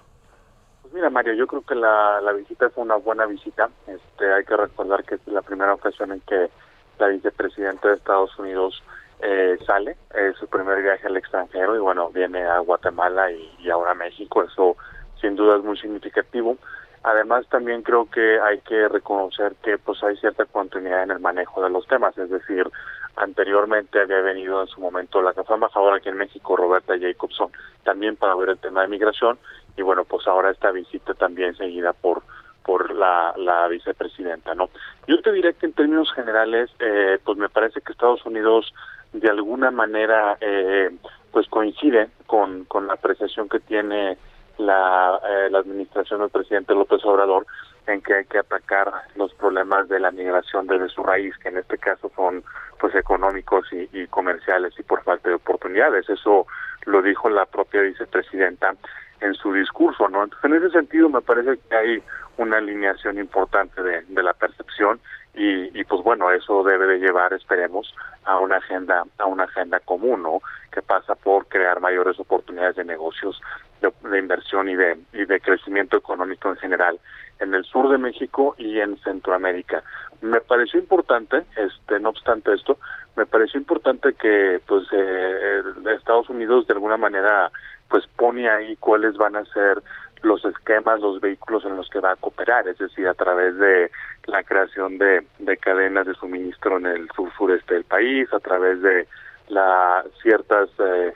[0.84, 3.68] Pues mira, Mario, yo creo que la, la visita fue una buena visita.
[3.88, 6.52] Este, hay que recordar que es la primera ocasión en que
[7.00, 8.84] la vicepresidenta de Estados Unidos
[9.22, 13.92] eh, sale, es su primer viaje al extranjero y bueno, viene a Guatemala y, ahora
[13.92, 14.76] a México, eso
[15.20, 16.58] sin duda es muy significativo.
[17.04, 21.64] Además también creo que hay que reconocer que pues hay cierta continuidad en el manejo
[21.64, 22.70] de los temas, es decir,
[23.16, 27.52] anteriormente había venido en su momento la que fue embajadora aquí en México, Roberta Jacobson,
[27.84, 29.38] también para ver el tema de migración
[29.78, 32.24] y bueno, pues ahora esta visita también seguida por
[32.66, 34.70] por la, la vicepresidenta, ¿no?
[35.08, 38.74] Yo te diré que en términos generales, eh, pues me parece que Estados Unidos
[39.20, 40.90] de alguna manera eh,
[41.32, 44.18] pues coincide con, con la apreciación que tiene
[44.58, 47.46] la, eh, la administración del presidente López Obrador
[47.88, 51.58] en que hay que atacar los problemas de la migración desde su raíz, que en
[51.58, 52.44] este caso son
[52.80, 56.10] pues económicos y, y comerciales y por falta de oportunidades.
[56.10, 56.48] Eso
[56.86, 58.76] lo dijo la propia vicepresidenta
[59.22, 60.24] en su discurso, ¿no?
[60.24, 62.04] Entonces, en ese sentido me parece que hay
[62.38, 65.00] una alineación importante de, de la percepción
[65.34, 67.94] y, y, pues bueno eso debe de llevar esperemos
[68.24, 70.40] a una agenda a una agenda común no
[70.72, 73.42] que pasa por crear mayores oportunidades de negocios
[73.82, 77.00] de, inversión y de y de crecimiento económico en general
[77.40, 79.84] en el sur de México y en Centroamérica
[80.22, 82.78] me pareció importante este no obstante esto
[83.16, 85.62] me pareció importante que pues eh,
[85.96, 87.52] Estados Unidos de alguna manera
[87.90, 89.82] pues pone ahí cuáles van a ser
[90.22, 93.92] los esquemas, los vehículos en los que va a cooperar, es decir, a través de
[94.26, 98.82] la creación de, de cadenas de suministro en el sur sureste del país, a través
[98.82, 99.08] de
[99.50, 101.14] la ciertas eh,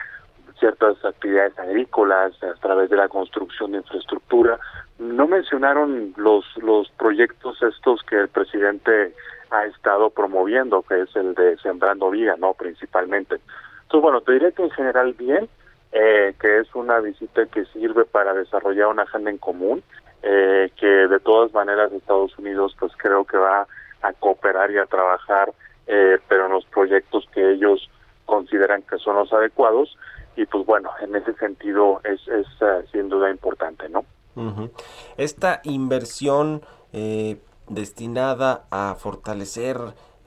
[0.59, 4.59] ciertas actividades agrícolas, a través de la construcción de infraestructura.
[4.99, 9.13] No mencionaron los los proyectos estos que el presidente
[9.51, 12.53] ha estado promoviendo, que es el de Sembrando Vida, ¿no?
[12.53, 13.35] Principalmente.
[13.83, 15.49] Entonces, bueno, te diré que en general bien,
[15.91, 19.83] eh, que es una visita que sirve para desarrollar una agenda en común,
[20.21, 23.65] eh, que de todas maneras Estados Unidos pues creo que va
[24.01, 25.51] a cooperar y a trabajar,
[25.87, 27.89] eh, pero en los proyectos que ellos
[28.25, 29.97] consideran que son los adecuados
[30.35, 34.05] y pues bueno, en ese sentido es, es uh, sin duda importante, ¿no?
[35.17, 36.61] Esta inversión
[36.93, 37.37] eh,
[37.69, 39.77] destinada a fortalecer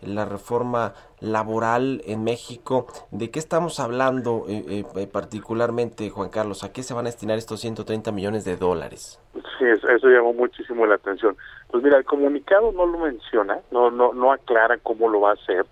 [0.02, 2.86] la reforma laboral en México.
[3.10, 6.64] ¿De qué estamos hablando eh, eh, eh, particularmente, Juan Carlos?
[6.64, 9.20] ¿A qué se van a destinar estos 130 millones de dólares?
[9.58, 11.36] Sí, eso, llamó muchísimo la atención.
[11.70, 15.34] Pues mira, el comunicado no lo menciona, no no no aclara cómo lo va a
[15.34, 15.64] hacer.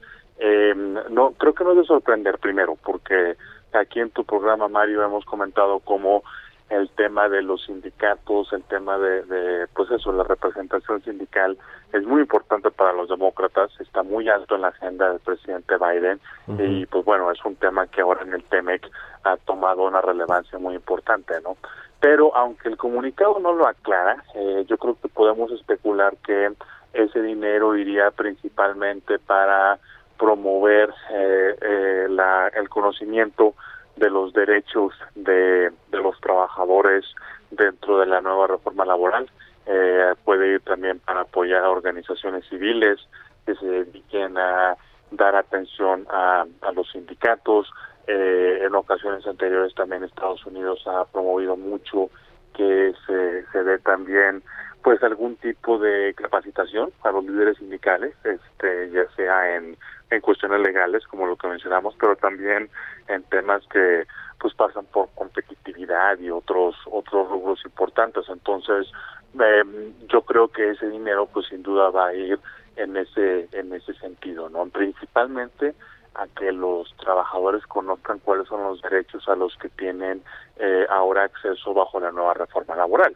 [1.11, 3.37] no creo que no es de sorprender primero, porque
[3.73, 6.23] aquí en tu programa Mario hemos comentado cómo
[6.71, 11.59] el tema de los sindicatos, el tema de, de, pues eso, la representación sindical
[11.93, 16.21] es muy importante para los demócratas, está muy alto en la agenda del presidente Biden
[16.59, 18.89] y pues bueno, es un tema que ahora en el TEMEC
[19.25, 21.57] ha tomado una relevancia muy importante, ¿no?
[21.99, 26.53] Pero aunque el comunicado no lo aclara, eh, yo creo que podemos especular que
[26.93, 29.79] ese dinero iría principalmente para
[30.19, 33.55] promover eh, eh, la, el conocimiento
[34.01, 37.05] de los derechos de, de los trabajadores
[37.51, 39.31] dentro de la nueva reforma laboral.
[39.67, 42.99] Eh, puede ir también para apoyar a organizaciones civiles
[43.45, 44.77] que se dediquen a
[45.11, 47.71] dar atención a, a los sindicatos.
[48.07, 52.09] Eh, en ocasiones anteriores también Estados Unidos ha promovido mucho
[52.55, 54.43] que se, se dé también
[54.83, 59.77] pues algún tipo de capacitación a los líderes sindicales, este, ya sea en,
[60.11, 62.71] en cuestiones legales, como lo que mencionamos, pero también
[63.09, 64.07] en temas que
[64.39, 68.25] pues pasan por competitividad y otros otros rubros importantes.
[68.29, 68.91] Entonces,
[69.39, 72.39] eh, yo creo que ese dinero, pues sin duda va a ir
[72.77, 75.75] en ese en ese sentido, no, principalmente
[76.15, 80.23] a que los trabajadores conozcan cuáles son los derechos a los que tienen
[80.59, 83.15] eh, ahora acceso bajo la nueva reforma laboral.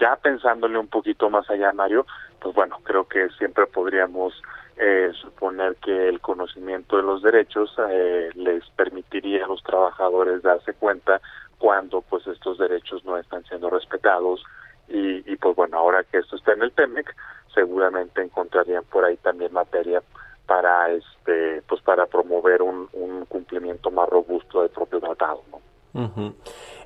[0.00, 2.06] Ya pensándole un poquito más allá, Mario,
[2.40, 4.34] pues bueno, creo que siempre podríamos
[4.76, 10.72] eh, suponer que el conocimiento de los derechos eh, les permitiría a los trabajadores darse
[10.74, 11.20] cuenta
[11.58, 14.42] cuando pues estos derechos no están siendo respetados
[14.88, 17.14] y, pues bueno ahora que esto está en el TEMEC
[17.54, 20.02] seguramente encontrarían por ahí también materia
[20.46, 22.88] para este pues para promover un,
[23.28, 26.34] cumplimiento más robusto del propio tratado ¿no?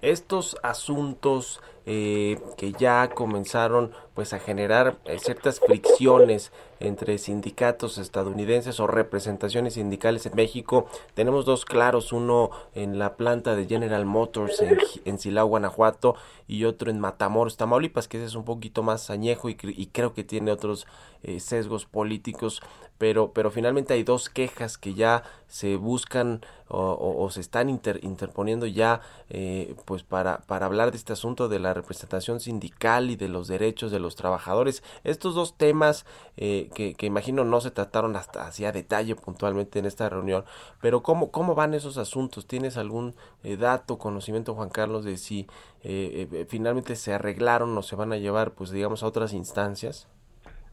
[0.02, 6.50] Estos asuntos eh, que ya comenzaron pues a generar eh, ciertas fricciones
[6.80, 10.86] entre sindicatos estadounidenses o representaciones sindicales en México.
[11.14, 16.16] Tenemos dos claros, uno en la planta de General Motors en, en Silao, Guanajuato,
[16.48, 19.86] y otro en Matamoros, Tamaulipas, que ese es un poquito más añejo y, cre- y
[19.88, 20.86] creo que tiene otros
[21.22, 22.62] eh, sesgos políticos,
[22.98, 28.66] pero, pero finalmente hay dos quejas que ya se buscan o se están inter- interponiendo
[28.66, 33.28] ya eh, pues para, para hablar de este asunto de la representación sindical y de
[33.28, 34.84] los derechos de los trabajadores.
[35.02, 39.86] Estos dos temas eh, que, imagino no se trataron hasta así a detalle puntualmente en
[39.86, 40.44] esta reunión,
[40.80, 42.46] pero ¿cómo, cómo van esos asuntos?
[42.46, 45.48] ¿Tienes algún eh, dato, conocimiento, Juan Carlos, de si
[45.82, 50.08] eh, eh, finalmente se arreglaron o se van a llevar, pues digamos, a otras instancias?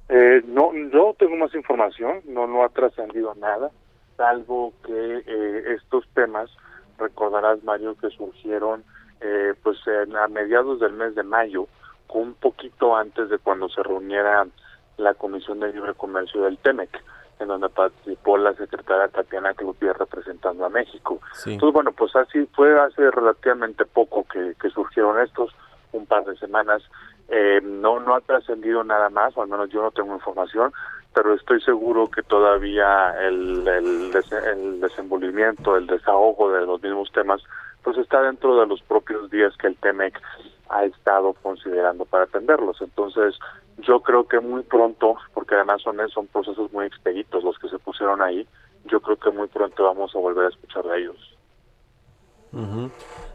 [0.10, 3.72] Eh, no, no tengo más información, no, no ha trascendido nada,
[4.18, 6.50] salvo que estos temas,
[6.98, 8.84] recordarás Mario, que surgieron
[9.22, 11.68] eh, pues en- a mediados del mes de mayo,
[12.10, 14.46] un poquito antes de cuando se reuniera
[14.98, 17.04] la Comisión de Libre Comercio del TEMEC,
[17.40, 21.20] en donde participó la secretaria Tatiana Cloutier representando a México.
[21.34, 21.54] Sí.
[21.54, 25.52] Entonces, bueno, pues así fue hace relativamente poco que, que surgieron estos,
[25.92, 26.84] un par de semanas.
[27.30, 30.72] Eh, no, no ha trascendido nada más, o al menos yo no tengo información,
[31.16, 37.12] pero estoy seguro que todavía el, el, des- el desenvolvimiento, el desahogo de los mismos
[37.12, 37.42] temas,
[37.84, 40.22] pues está dentro de los propios días que el TEMEC
[40.74, 42.82] ha estado considerando para atenderlos.
[42.82, 43.38] Entonces,
[43.80, 47.80] yo creo que muy pronto, porque además son, son procesos muy expeditos los que se
[47.80, 48.48] pusieron ahí,
[48.86, 51.38] yo creo que muy pronto vamos a volver a escuchar de ellos.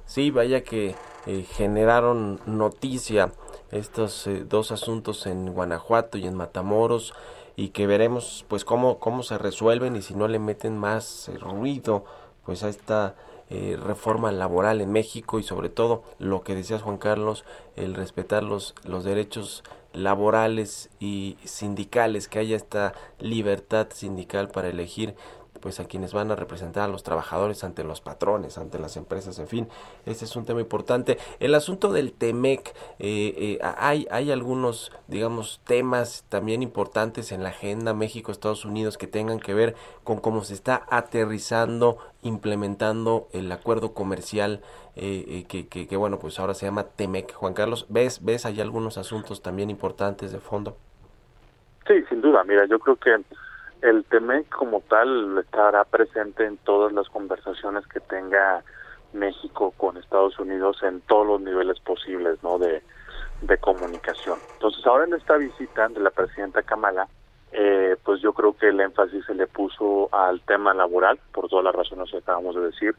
[0.04, 0.94] Sí, vaya que
[1.26, 3.32] eh, generaron noticia
[3.72, 7.14] estos eh, dos asuntos en Guanajuato y en Matamoros
[7.56, 11.36] y que veremos pues cómo, cómo se resuelven y si no le meten más eh,
[11.36, 12.04] ruido
[12.44, 13.16] pues a esta
[13.50, 17.44] eh, reforma laboral en México y sobre todo lo que decías Juan Carlos,
[17.76, 25.14] el respetar los, los derechos laborales y sindicales, que haya esta libertad sindical para elegir
[25.60, 29.38] pues a quienes van a representar a los trabajadores ante los patrones, ante las empresas,
[29.38, 29.68] en fin,
[30.06, 31.18] este es un tema importante.
[31.40, 37.50] El asunto del TEMEC, eh, eh, hay, hay algunos, digamos, temas también importantes en la
[37.50, 43.94] agenda México-Estados Unidos que tengan que ver con cómo se está aterrizando, implementando el acuerdo
[43.94, 44.62] comercial
[45.00, 47.32] eh, eh, que, que, que, bueno, pues ahora se llama TEMEC.
[47.32, 50.76] Juan Carlos, ¿ves, ves hay algunos asuntos también importantes de fondo?
[51.86, 52.42] Sí, sin duda.
[52.42, 53.16] Mira, yo creo que
[53.82, 58.62] el TEMEC como tal estará presente en todas las conversaciones que tenga
[59.12, 62.58] México con Estados Unidos en todos los niveles posibles, ¿no?
[62.58, 62.82] De,
[63.42, 64.38] de comunicación.
[64.54, 67.08] Entonces, ahora en esta visita de la presidenta Kamala,
[67.52, 71.64] eh, pues yo creo que el énfasis se le puso al tema laboral, por todas
[71.64, 72.94] las razones que acabamos de decir,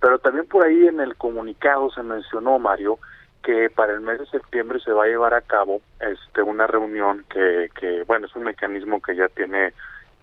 [0.00, 2.98] pero también por ahí en el comunicado se mencionó, Mario,
[3.42, 7.24] que para el mes de septiembre se va a llevar a cabo este una reunión
[7.28, 9.72] que, que bueno, es un mecanismo que ya tiene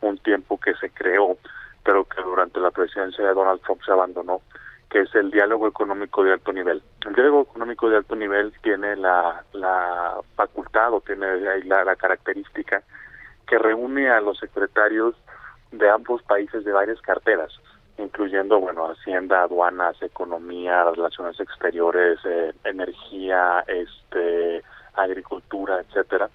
[0.02, 1.38] un tiempo que se creó,
[1.84, 4.42] pero que durante la presidencia de Donald Trump se abandonó,
[4.90, 6.82] que es el diálogo económico de alto nivel.
[7.06, 12.84] El diálogo económico de alto nivel tiene la, la facultad o tiene la, la característica
[13.48, 15.16] que reúne a los secretarios
[15.72, 17.52] de ambos países de varias carteras,
[17.98, 26.30] incluyendo, bueno, Hacienda, aduanas, economía, relaciones exteriores, eh, energía, este, agricultura, etcétera.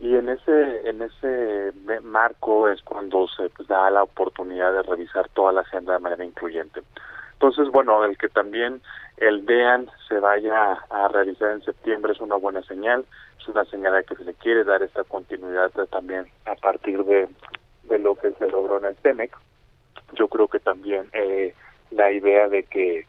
[0.00, 1.72] Y en ese en ese
[2.02, 6.82] marco es cuando se da la oportunidad de revisar toda la agenda de manera incluyente.
[7.32, 8.80] Entonces, bueno, el que también
[9.16, 13.04] el DEAN se vaya a realizar en septiembre es una buena señal,
[13.38, 17.28] es una señal de que se le quiere dar esta continuidad también a partir de,
[17.84, 19.36] de lo que se logró en el TEMEC.
[20.14, 21.54] Yo creo que también eh,
[21.90, 23.06] la idea de que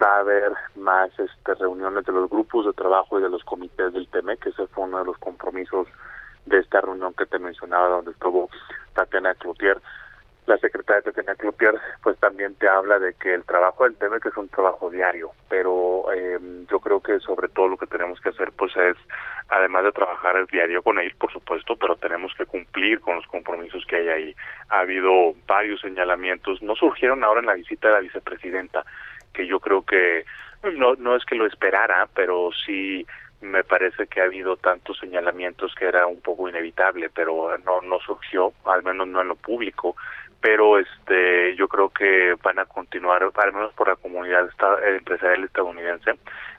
[0.00, 3.92] va a haber más este, reuniones de los grupos de trabajo y de los comités
[3.92, 5.88] del TEMEC, ese fue uno de los compromisos
[6.46, 8.48] de esta reunión que te mencionaba, donde estuvo
[8.94, 9.80] Tatiana Cloutier,
[10.46, 14.36] la secretaria Tatiana Cloutier, pues también te habla de que el trabajo del TEMEC es
[14.36, 18.50] un trabajo diario, pero eh, yo creo que sobre todo lo que tenemos que hacer
[18.52, 18.96] pues es,
[19.48, 23.26] además de trabajar el diario con él, por supuesto, pero tenemos que cumplir con los
[23.26, 24.36] compromisos que hay ahí.
[24.70, 28.84] Ha habido varios señalamientos, no surgieron ahora en la visita de la vicepresidenta,
[29.32, 30.24] que yo creo que
[30.74, 33.06] no, no es que lo esperara, pero sí
[33.40, 37.98] me parece que ha habido tantos señalamientos que era un poco inevitable, pero no no
[38.00, 39.96] surgió, al menos no en lo público.
[40.40, 44.48] Pero este, yo creo que van a continuar, al menos por la comunidad
[44.96, 46.12] empresarial estadounidense,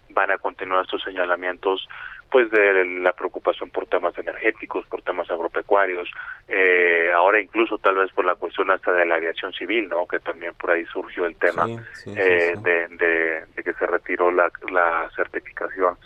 [0.09, 1.87] van a continuar estos señalamientos
[2.29, 6.09] pues de la preocupación por temas energéticos, por temas agropecuarios,
[6.47, 10.07] eh, ahora incluso tal vez por la cuestión hasta de la aviación civil, ¿no?
[10.07, 12.63] Que también por ahí surgió el tema Sí, sí, sí, eh, sí.
[12.63, 15.97] De, de, de que se retiró la, la certificación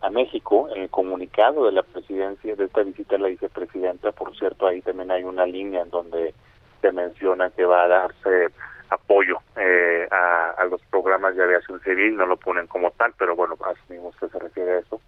[0.00, 0.68] a México.
[0.74, 4.82] En el comunicado de la presidencia, de esta visita a la vicepresidenta, por cierto, ahí
[4.82, 6.34] también hay una línea en donde
[6.80, 8.48] se menciona que va a darse
[8.90, 13.36] apoyo eh, a, a los programas de aviación civil, no lo ponen como tal, pero
[13.36, 15.00] bueno, asumimos que se refiere a eso.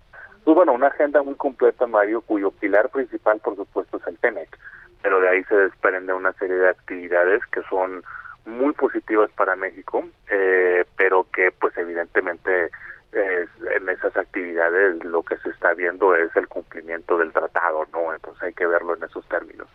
[0.45, 4.59] Pues bueno, una agenda muy completa, Mario, cuyo pilar principal, por supuesto, es el TEMEC,
[5.03, 8.03] pero de ahí se desprende una serie de actividades que son
[8.47, 12.70] muy positivas para México, eh, pero que pues evidentemente
[13.12, 18.14] en esas actividades lo que se está viendo es el cumplimiento del tratado, ¿no?
[18.14, 19.66] Entonces hay que verlo en esos términos.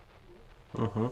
[0.74, 1.12] Ujú.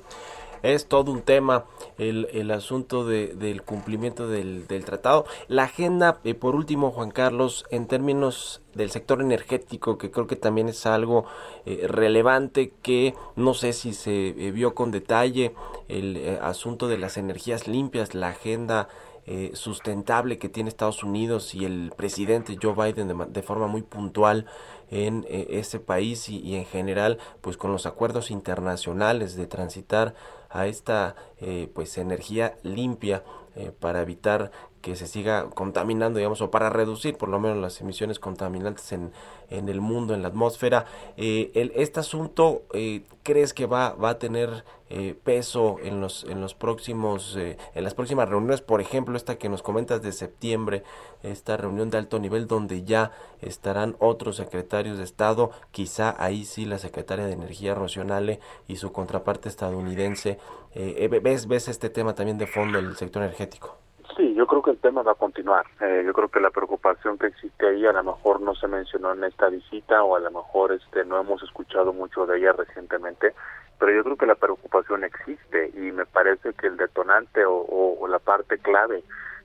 [0.61, 1.65] Es todo un tema
[1.97, 5.26] el, el asunto de- del cumplimiento del, del tratado.
[5.49, 10.38] La agenda, eh, por último, Juan Carlos, en términos del sector energético, que creo que
[10.38, 11.26] también es algo
[11.65, 15.53] eh, relevante que no sé si se eh, vio con detalle
[15.89, 18.88] el eh, asunto de las energías limpias, la agenda
[19.26, 23.82] eh, sustentable que tiene Estados Unidos y el presidente Joe Biden de, de forma muy
[23.82, 24.45] puntual
[24.91, 30.13] en eh, ese país y, y en general pues con los acuerdos internacionales de transitar
[30.49, 33.24] a esta eh, pues energía limpia
[33.55, 34.51] eh, para evitar
[34.84, 39.13] que se siga contaminando, digamos, o para reducir por lo menos las emisiones contaminantes en,
[39.49, 40.86] en el mundo, en la atmósfera.
[41.15, 46.25] Eh, el, este asunto, eh, ¿crees que va, va a tener eh, peso en los,
[46.25, 48.59] en los próximos, eh, en las próximas reuniones?
[48.59, 50.84] Por ejemplo, esta que nos comentas de septiembre,
[51.23, 53.11] esta reunión de alto nivel donde ya
[53.41, 58.91] estarán otros secretarios de Estado, quizá ahí sí la secretaria de Energía Rocionale y su
[58.91, 60.39] contraparte estadounidense.
[60.75, 63.77] Eh, ¿ves, ¿Ves este tema también de fondo el sector energético?
[64.16, 65.66] Sí, yo creo que el tema va a continuar.
[65.82, 69.11] Eh, yo creo que la preocupación que existe ahí a lo mejor no se mencionó
[69.14, 73.34] en esta visita o a lo mejor este no hemos escuchado mucho de ella recientemente,
[73.80, 78.07] pero yo creo que la preocupación existe y me parece que el detonante o, o-
[78.07, 79.03] la parte clave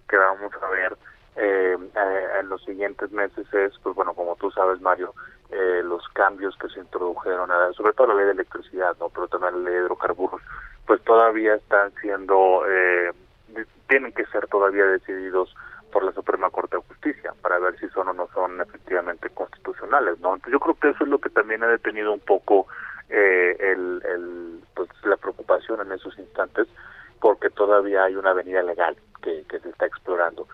[0.09, 0.97] que vamos a ver
[1.37, 5.15] eh, eh, en los siguientes meses es, pues bueno, como tú sabes, Mario,
[5.51, 9.29] eh, los cambios que se introdujeron, a- sobre todo la ley de electricidad, no, pero
[9.29, 10.43] también la ley de hidrocarburos,
[10.87, 13.13] pues todavía están siendo eh,
[13.89, 15.55] tienen que ser todavía decididos
[15.93, 20.19] por la Suprema Corte de Justicia para ver si son o no son efectivamente constitucionales,
[20.21, 20.35] ¿no?
[20.35, 22.67] Entonces yo creo que eso es lo que también ha detenido un poco
[23.09, 26.69] eh, el, el, pues, la preocupación en esos instantes
[27.21, 30.47] porque todavía hay una avenida legal que, que se está explorando.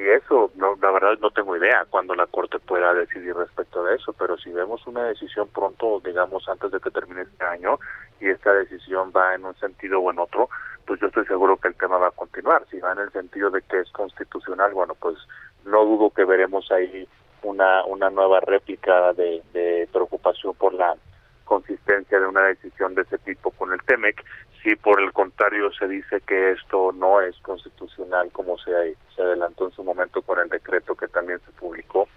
[0.00, 3.96] Si eso, no, la verdad no tengo idea cuándo la Corte pueda decidir respecto de
[3.96, 7.78] eso, pero si vemos una decisión pronto, digamos antes de que termine este año,
[8.18, 10.48] y esta decisión va en un sentido o en otro,
[10.86, 12.64] pues yo estoy seguro que el tema va a continuar.
[12.70, 15.18] Si va en el sentido de que es constitucional, bueno, pues
[15.66, 17.06] no dudo que veremos ahí
[17.42, 20.96] una, una nueva réplica de, de preocupación por la
[21.44, 24.24] consistencia de una decisión de ese tipo con el TEMEC.
[24.62, 29.66] Si por el contrario se dice que esto no es constitucional, como se, se adelantó
[29.66, 32.08] en su momento con el decreto que también se publicó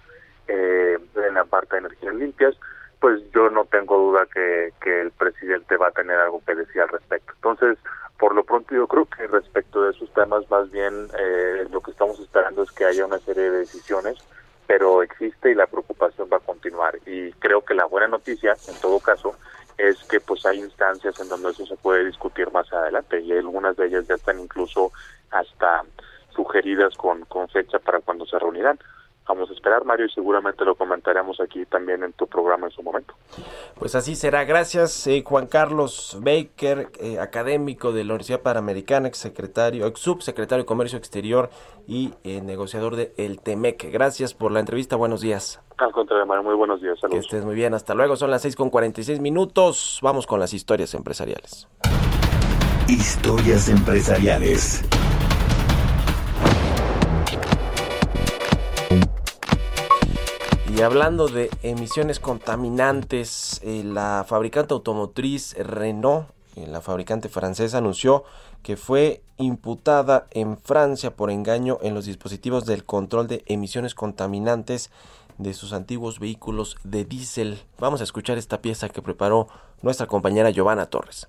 [0.48, 2.56] eh, en la parte de energías limpias,
[3.00, 4.72] pues yo no tengo duda que,
[5.02, 7.34] el presidente va a tener algo que decir al respecto.
[7.36, 7.78] Entonces,
[8.18, 11.92] por lo pronto yo creo que respecto de esos temas más bien eh, lo que
[11.92, 14.18] estamos esperando es que haya una serie de decisiones
[14.68, 18.80] pero existe y la preocupación va a continuar y creo que la buena noticia en
[18.80, 19.36] todo caso
[19.90, 23.76] es que pues hay instancias en donde eso se puede discutir más adelante y algunas
[23.76, 24.92] de ellas ya están incluso
[25.32, 25.84] hasta
[26.34, 28.80] sugeridas con, con fecha para cuando se reunirán.
[29.28, 32.84] Vamos a esperar, Mario, y seguramente lo comentaremos aquí también en tu programa en su
[32.84, 33.14] momento.
[33.80, 34.44] Pues así será.
[34.44, 40.64] Gracias, eh, Juan Carlos Baker, eh, académico de la Universidad Panamericana, ex secretario, ex subsecretario
[40.64, 41.50] de Comercio Exterior
[41.88, 43.90] y eh, negociador de El Temec.
[43.92, 44.98] Gracias por la entrevista.
[44.98, 45.62] Buenos días.
[45.78, 46.96] Al contrario, Mario, muy buenos días.
[46.96, 47.26] Que Saludos.
[47.26, 47.74] estés muy bien.
[47.74, 48.16] Hasta luego.
[48.18, 50.00] Son las 6 con 46 minutos.
[50.02, 51.68] Vamos con las historias empresariales.
[52.88, 54.84] Historias empresariales.
[60.76, 68.24] Y hablando de emisiones contaminantes, eh, la fabricante automotriz Renault, eh, la fabricante francesa, anunció
[68.64, 74.90] que fue imputada en Francia por engaño en los dispositivos del control de emisiones contaminantes
[75.38, 77.62] de sus antiguos vehículos de diésel.
[77.78, 79.50] Vamos a escuchar esta pieza que preparó
[79.84, 81.28] nuestra compañera Giovanna Torres.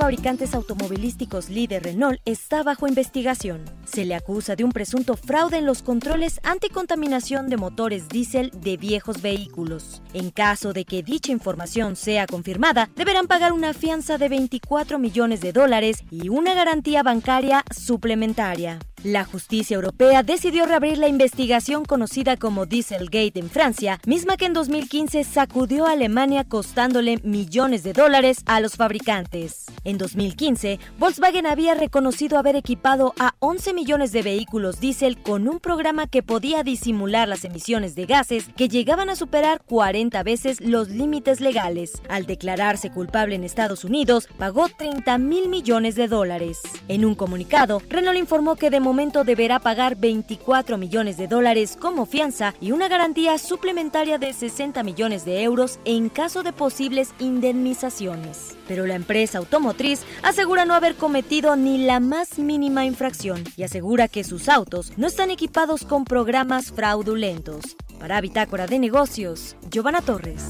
[0.00, 3.62] Fabricantes automovilísticos líder Renault está bajo investigación.
[3.84, 8.78] Se le acusa de un presunto fraude en los controles anticontaminación de motores diésel de
[8.78, 10.00] viejos vehículos.
[10.14, 15.42] En caso de que dicha información sea confirmada, deberán pagar una fianza de 24 millones
[15.42, 18.78] de dólares y una garantía bancaria suplementaria.
[19.04, 24.52] La justicia europea decidió reabrir la investigación conocida como Dieselgate en Francia, misma que en
[24.52, 29.64] 2015 sacudió a Alemania costándole millones de dólares a los fabricantes.
[29.84, 35.60] En 2015, Volkswagen había reconocido haber equipado a 11 millones de vehículos diésel con un
[35.60, 40.90] programa que podía disimular las emisiones de gases que llegaban a superar 40 veces los
[40.90, 42.02] límites legales.
[42.10, 46.58] Al declararse culpable en Estados Unidos, pagó 30 mil millones de dólares.
[46.88, 52.06] En un comunicado, Renault informó que de momento deberá pagar 24 millones de dólares como
[52.06, 58.56] fianza y una garantía suplementaria de 60 millones de euros en caso de posibles indemnizaciones.
[58.66, 64.08] Pero la empresa automotriz asegura no haber cometido ni la más mínima infracción y asegura
[64.08, 67.76] que sus autos no están equipados con programas fraudulentos.
[68.00, 70.48] Para Bitácora de Negocios, Giovanna Torres.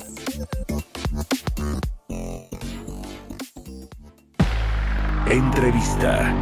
[5.27, 6.35] Entrevista.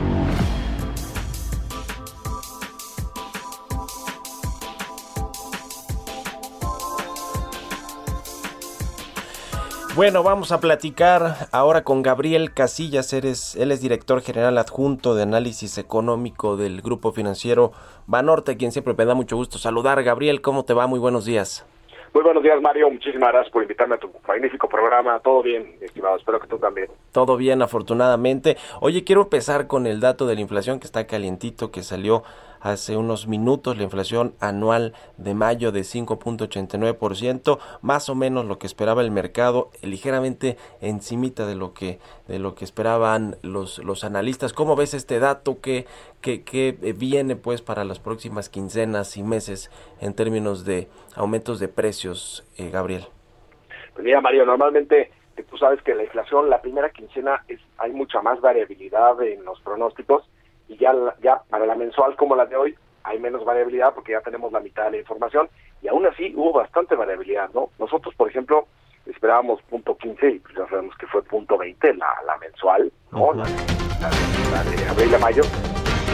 [9.98, 13.12] Bueno, vamos a platicar ahora con Gabriel Casillas.
[13.12, 17.72] Eres, él es director general adjunto de análisis económico del grupo financiero
[18.06, 20.00] Banorte, quien siempre me da mucho gusto saludar.
[20.04, 20.86] Gabriel, ¿cómo te va?
[20.86, 21.66] Muy buenos días.
[22.14, 22.88] Muy buenos días, Mario.
[22.90, 25.18] Muchísimas gracias por invitarme a tu magnífico programa.
[25.18, 26.16] Todo bien, estimado.
[26.16, 26.86] Espero que tú también.
[27.10, 28.56] Todo bien, afortunadamente.
[28.80, 32.22] Oye, quiero empezar con el dato de la inflación que está calientito, que salió
[32.60, 38.66] hace unos minutos, la inflación anual de mayo de 5.89%, más o menos lo que
[38.66, 44.52] esperaba el mercado, ligeramente encimita de lo que de lo que esperaban los los analistas.
[44.52, 45.86] ¿Cómo ves este dato que
[46.20, 51.68] que, que viene pues para las próximas quincenas y meses en términos de aumentos de
[51.68, 53.06] precios, eh, Gabriel?
[53.94, 57.92] Pues mira, Mario, normalmente eh, tú sabes que la inflación, la primera quincena, es hay
[57.92, 60.28] mucha más variabilidad en los pronósticos
[60.68, 64.20] y ya, ya para la mensual como la de hoy hay menos variabilidad porque ya
[64.20, 65.48] tenemos la mitad de la información
[65.82, 67.70] y aún así hubo bastante variabilidad, ¿no?
[67.78, 68.66] Nosotros, por ejemplo,
[69.06, 73.32] esperábamos punto 15 y pues ya sabemos que fue punto 20 la, la mensual, ¿no?
[73.32, 75.42] La de abril a mayo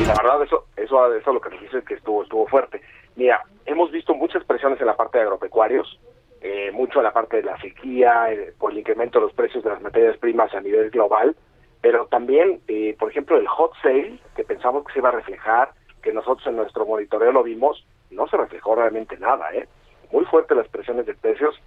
[0.00, 2.80] y la verdad eso eso eso lo que nos dice es que estuvo estuvo fuerte.
[3.16, 6.00] Mira, hemos visto muchas presiones en la parte de agropecuarios,
[6.40, 9.62] eh, mucho en la parte de la sequía, eh, por el incremento de los precios
[9.62, 11.36] de las materias primas a nivel global,
[11.84, 15.72] pero también, eh, por ejemplo, el hot sale, que pensamos que se iba a reflejar,
[16.02, 19.68] que nosotros en nuestro monitoreo lo vimos, no se reflejó realmente nada, ¿eh?
[20.10, 21.60] Muy fuertes las presiones de precios.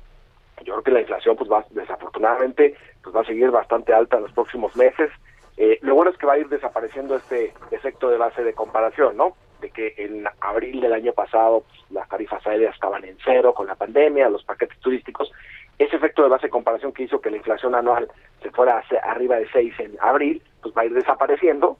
[0.64, 4.24] Yo creo que la inflación, pues va, desafortunadamente, pues va a seguir bastante alta en
[4.24, 5.12] los próximos meses.
[5.56, 9.18] Eh, lo bueno es que va a ir desapareciendo este efecto de base de comparación,
[9.18, 9.38] ¿no?
[9.62, 13.68] De que en abril del año pasado pues, las tarifas aéreas estaban en cero con
[13.68, 15.32] la pandemia, los paquetes turísticos.
[15.80, 18.10] Ese efecto de base de comparación que hizo que la inflación anual
[18.42, 21.78] se fuera hacia- arriba de 6 en abril, pues va a ir desapareciendo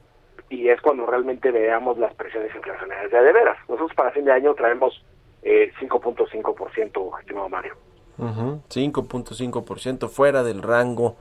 [0.50, 3.56] y es cuando realmente veamos las presiones inflacionarias de, de veras.
[3.68, 5.04] Nosotros para fin de año traemos
[5.42, 7.74] eh, 5.5%, estimado Mario.
[8.18, 11.16] Ujú, 5.5% fuera del rango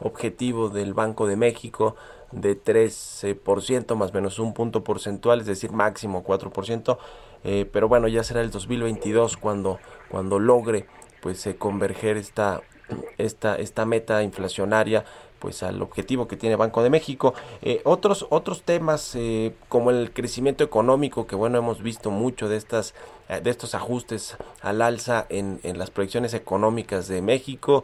[0.00, 1.96] objetivo del Banco de México
[2.30, 6.98] de 13% más menos un punto porcentual, es decir, máximo 4%,
[7.44, 9.78] eh, pero bueno, ya será el 2022 cuando,
[10.10, 10.86] cuando logre
[11.22, 12.62] pues eh, converger esta
[13.18, 15.04] esta, esta meta inflacionaria
[15.38, 17.34] pues al objetivo que tiene Banco de México.
[17.62, 22.56] Eh, otros, otros temas eh, como el crecimiento económico, que bueno, hemos visto mucho de
[22.56, 22.94] estas
[23.28, 27.82] eh, de estos ajustes al alza en, en las proyecciones económicas de México,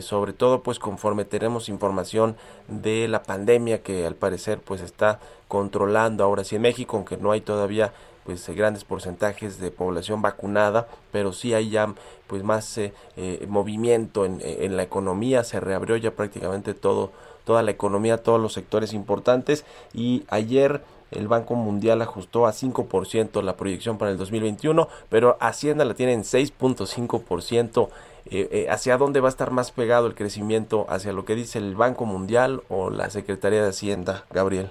[0.00, 2.36] sobre todo pues conforme tenemos información
[2.68, 5.18] de la pandemia que al parecer pues está
[5.48, 7.92] controlando ahora sí en México, aunque no hay todavía
[8.24, 11.94] pues grandes porcentajes de población vacunada, pero sí hay ya
[12.26, 17.10] pues más eh, eh, movimiento en, en, la economía, se reabrió ya prácticamente todo,
[17.44, 23.42] toda la economía, todos los sectores importantes y ayer el Banco Mundial ajustó a 5%
[23.42, 27.88] la proyección para el 2021, pero Hacienda la tiene en 6.5%.
[28.26, 30.86] Eh, eh, ¿Hacia dónde va a estar más pegado el crecimiento?
[30.88, 34.70] ¿Hacia lo que dice el Banco Mundial o la Secretaría de Hacienda, Gabriel?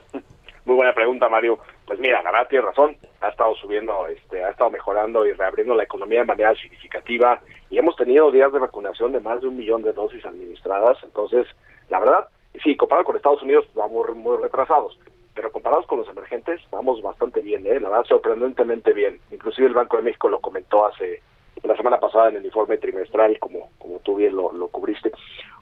[0.66, 1.60] Muy buena pregunta, Mario.
[1.86, 2.96] Pues mira, la verdad tiene razón.
[3.22, 7.78] Ha estado subiendo, este, ha estado mejorando y reabriendo la economía de manera significativa y
[7.78, 10.98] hemos tenido días de vacunación de más de un millón de dosis administradas.
[11.04, 11.48] Entonces,
[11.90, 12.28] la verdad,
[12.64, 14.98] sí, comparado con Estados Unidos, vamos muy retrasados.
[15.34, 17.80] Pero comparados con los emergentes, vamos bastante bien, ¿eh?
[17.80, 19.20] la verdad, sorprendentemente bien.
[19.32, 21.22] Inclusive el Banco de México lo comentó hace
[21.64, 25.12] la semana pasada en el informe trimestral, como, como tú bien lo, lo cubriste.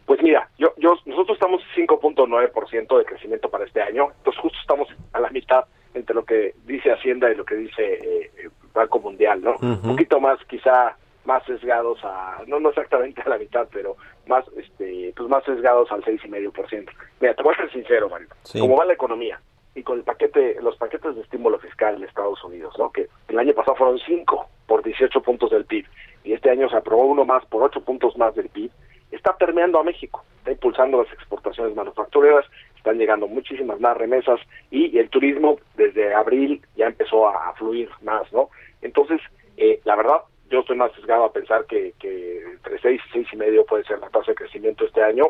[0.06, 4.88] Pues mira, yo, yo, nosotros estamos 5.9% de crecimiento para este año, entonces justo estamos
[5.14, 9.00] a la mitad entre lo que dice Hacienda y lo que dice eh, el Banco
[9.00, 9.56] Mundial, ¿no?
[9.62, 14.46] Un poquito más, quizá más sesgados a, no, no exactamente a la mitad, pero más,
[14.58, 16.90] este, pues más sesgados al 6,5%.
[17.20, 18.60] Mira, te voy a ser sincero, Mario, Sí.
[18.60, 19.40] ¿cómo va la economía?
[19.76, 22.92] Y con el paquete, los paquetes de estímulo fiscal de Estados Unidos, ¿no?
[22.92, 25.86] Que el año pasado fueron 5 por 18 puntos del PIB,
[26.24, 28.72] y este año se aprobó uno más por 8 puntos más del PIB,
[29.12, 32.46] está permeando a México, está impulsando las exportaciones manufactureras,
[32.76, 34.40] están llegando muchísimas más remesas
[34.72, 38.50] y el turismo desde abril ya empezó a, fluir más, ¿no?
[38.82, 39.20] Entonces,
[39.58, 43.28] eh, la verdad, yo estoy más sesgado a pensar que, que entre 6 y seis
[43.34, 45.26] y medio puede ser la tasa de crecimiento este año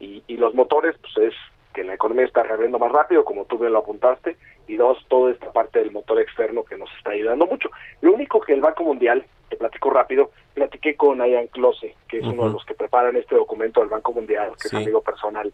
[0.00, 1.34] y, y los motores, pues es
[1.78, 5.30] que la economía está reabriendo más rápido, como tú bien lo apuntaste, y dos, toda
[5.30, 7.70] esta parte del motor externo que nos está ayudando mucho.
[8.00, 12.24] Lo único que el Banco Mundial, te platico rápido, platiqué con Ian Close, que es
[12.24, 14.76] uno de los que preparan este documento del Banco Mundial, que Sí.
[14.76, 15.52] es amigo personal,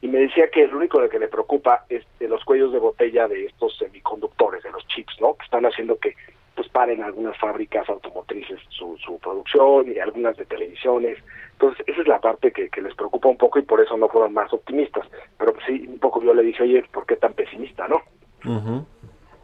[0.00, 2.78] y me decía que lo único de que le preocupa es de los cuellos de
[2.78, 5.34] botella de estos semiconductores, de los chips, ¿no?
[5.34, 6.14] Que están haciendo que
[6.56, 11.18] pues paren algunas fábricas automotrices su, su producción y algunas de televisiones.
[11.52, 14.32] Entonces, esa es la parte que, les preocupa un poco y por eso no fueron
[14.32, 15.06] más optimistas.
[15.38, 18.02] Pero pues, sí, un poco yo le dije, oye, ¿por qué tan pesimista, no?
[18.44, 18.86] Ujú.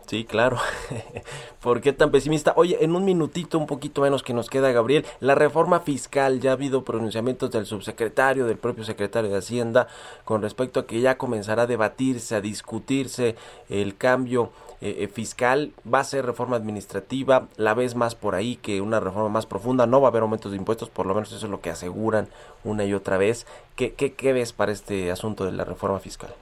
[0.06, 0.58] Sí, claro.
[1.62, 2.52] ¿Por qué tan pesimista?
[2.56, 6.50] Oye, en un minutito, un poquito menos que nos queda, Gabriel, la reforma fiscal, ya
[6.50, 9.86] ha habido pronunciamientos del subsecretario, del propio secretario de Hacienda,
[10.24, 13.36] con respecto a que ya comenzará a debatirse, a discutirse
[13.70, 14.50] el cambio
[14.82, 15.70] eh, eh, fiscal.
[15.86, 19.86] Va a ser reforma administrativa, la vez más por ahí que una reforma más profunda.
[19.86, 22.26] No va a haber aumentos de impuestos, por lo menos eso es lo que aseguran
[22.64, 23.46] una y otra vez.
[23.76, 26.34] ¿Qué, qué, qué ves para este asunto de la reforma fiscal?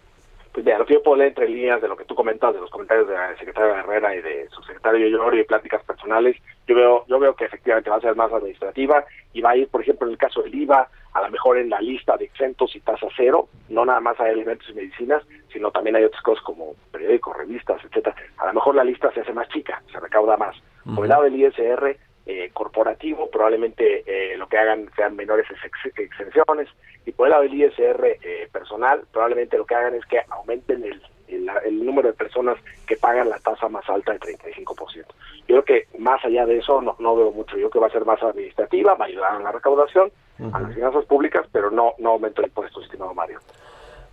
[0.52, 2.60] Pues mira, lo que yo puedo leer entre líneas de lo que tú comentas, de
[2.60, 6.36] los comentarios de la secretaria Herrera y de su secretario Llorio y pláticas personales,
[6.70, 9.68] yo veo, yo veo que efectivamente va a ser más administrativa y va a ir,
[9.68, 12.74] por ejemplo, en el caso del IVA, a lo mejor en la lista de exentos
[12.76, 16.44] y tasa cero, no nada más hay alimentos y medicinas, sino también hay otras cosas
[16.44, 18.14] como periódicos, revistas, etcétera.
[18.38, 20.56] A lo mejor la lista se hace más chica, se recauda más.
[20.94, 21.96] Por el lado del ISR
[22.26, 26.68] eh, corporativo, probablemente eh, lo que hagan sean menores ex- exenciones,
[27.04, 30.84] y por el lado del ISR eh, personal, probablemente lo que hagan es que aumenten
[30.84, 31.02] el,
[31.34, 32.56] el, el número de personas
[32.86, 35.04] que pagan la tasa más alta del 35%.
[35.48, 37.56] Yo creo que más allá de eso no, no veo mucho.
[37.56, 40.10] Yo creo que va a ser más administrativa, va a ayudar a la recaudación,
[40.52, 43.40] a las finanzas públicas, pero no, no aumento de impuestos, estimado Mario.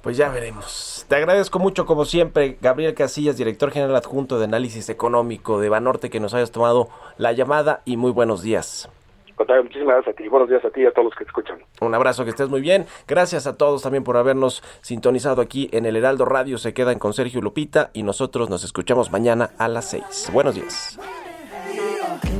[0.01, 1.05] Pues ya veremos.
[1.07, 6.09] Te agradezco mucho, como siempre, Gabriel Casillas, director general adjunto de análisis económico de Banorte,
[6.09, 8.89] que nos hayas tomado la llamada y muy buenos días.
[9.37, 10.27] Contrario, muchísimas gracias a ti.
[10.27, 11.59] Buenos días a ti y a todos los que te escuchan.
[11.79, 12.87] Un abrazo, que estés muy bien.
[13.07, 16.57] Gracias a todos también por habernos sintonizado aquí en el Heraldo Radio.
[16.57, 20.31] Se quedan con Sergio Lupita y nosotros nos escuchamos mañana a las 6.
[20.33, 20.99] Buenos días.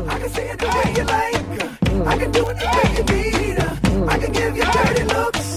[0.10, 1.38] I can see it the way you like.
[2.08, 3.60] I can do it the way you need.
[4.10, 5.57] I can give you dirty looks.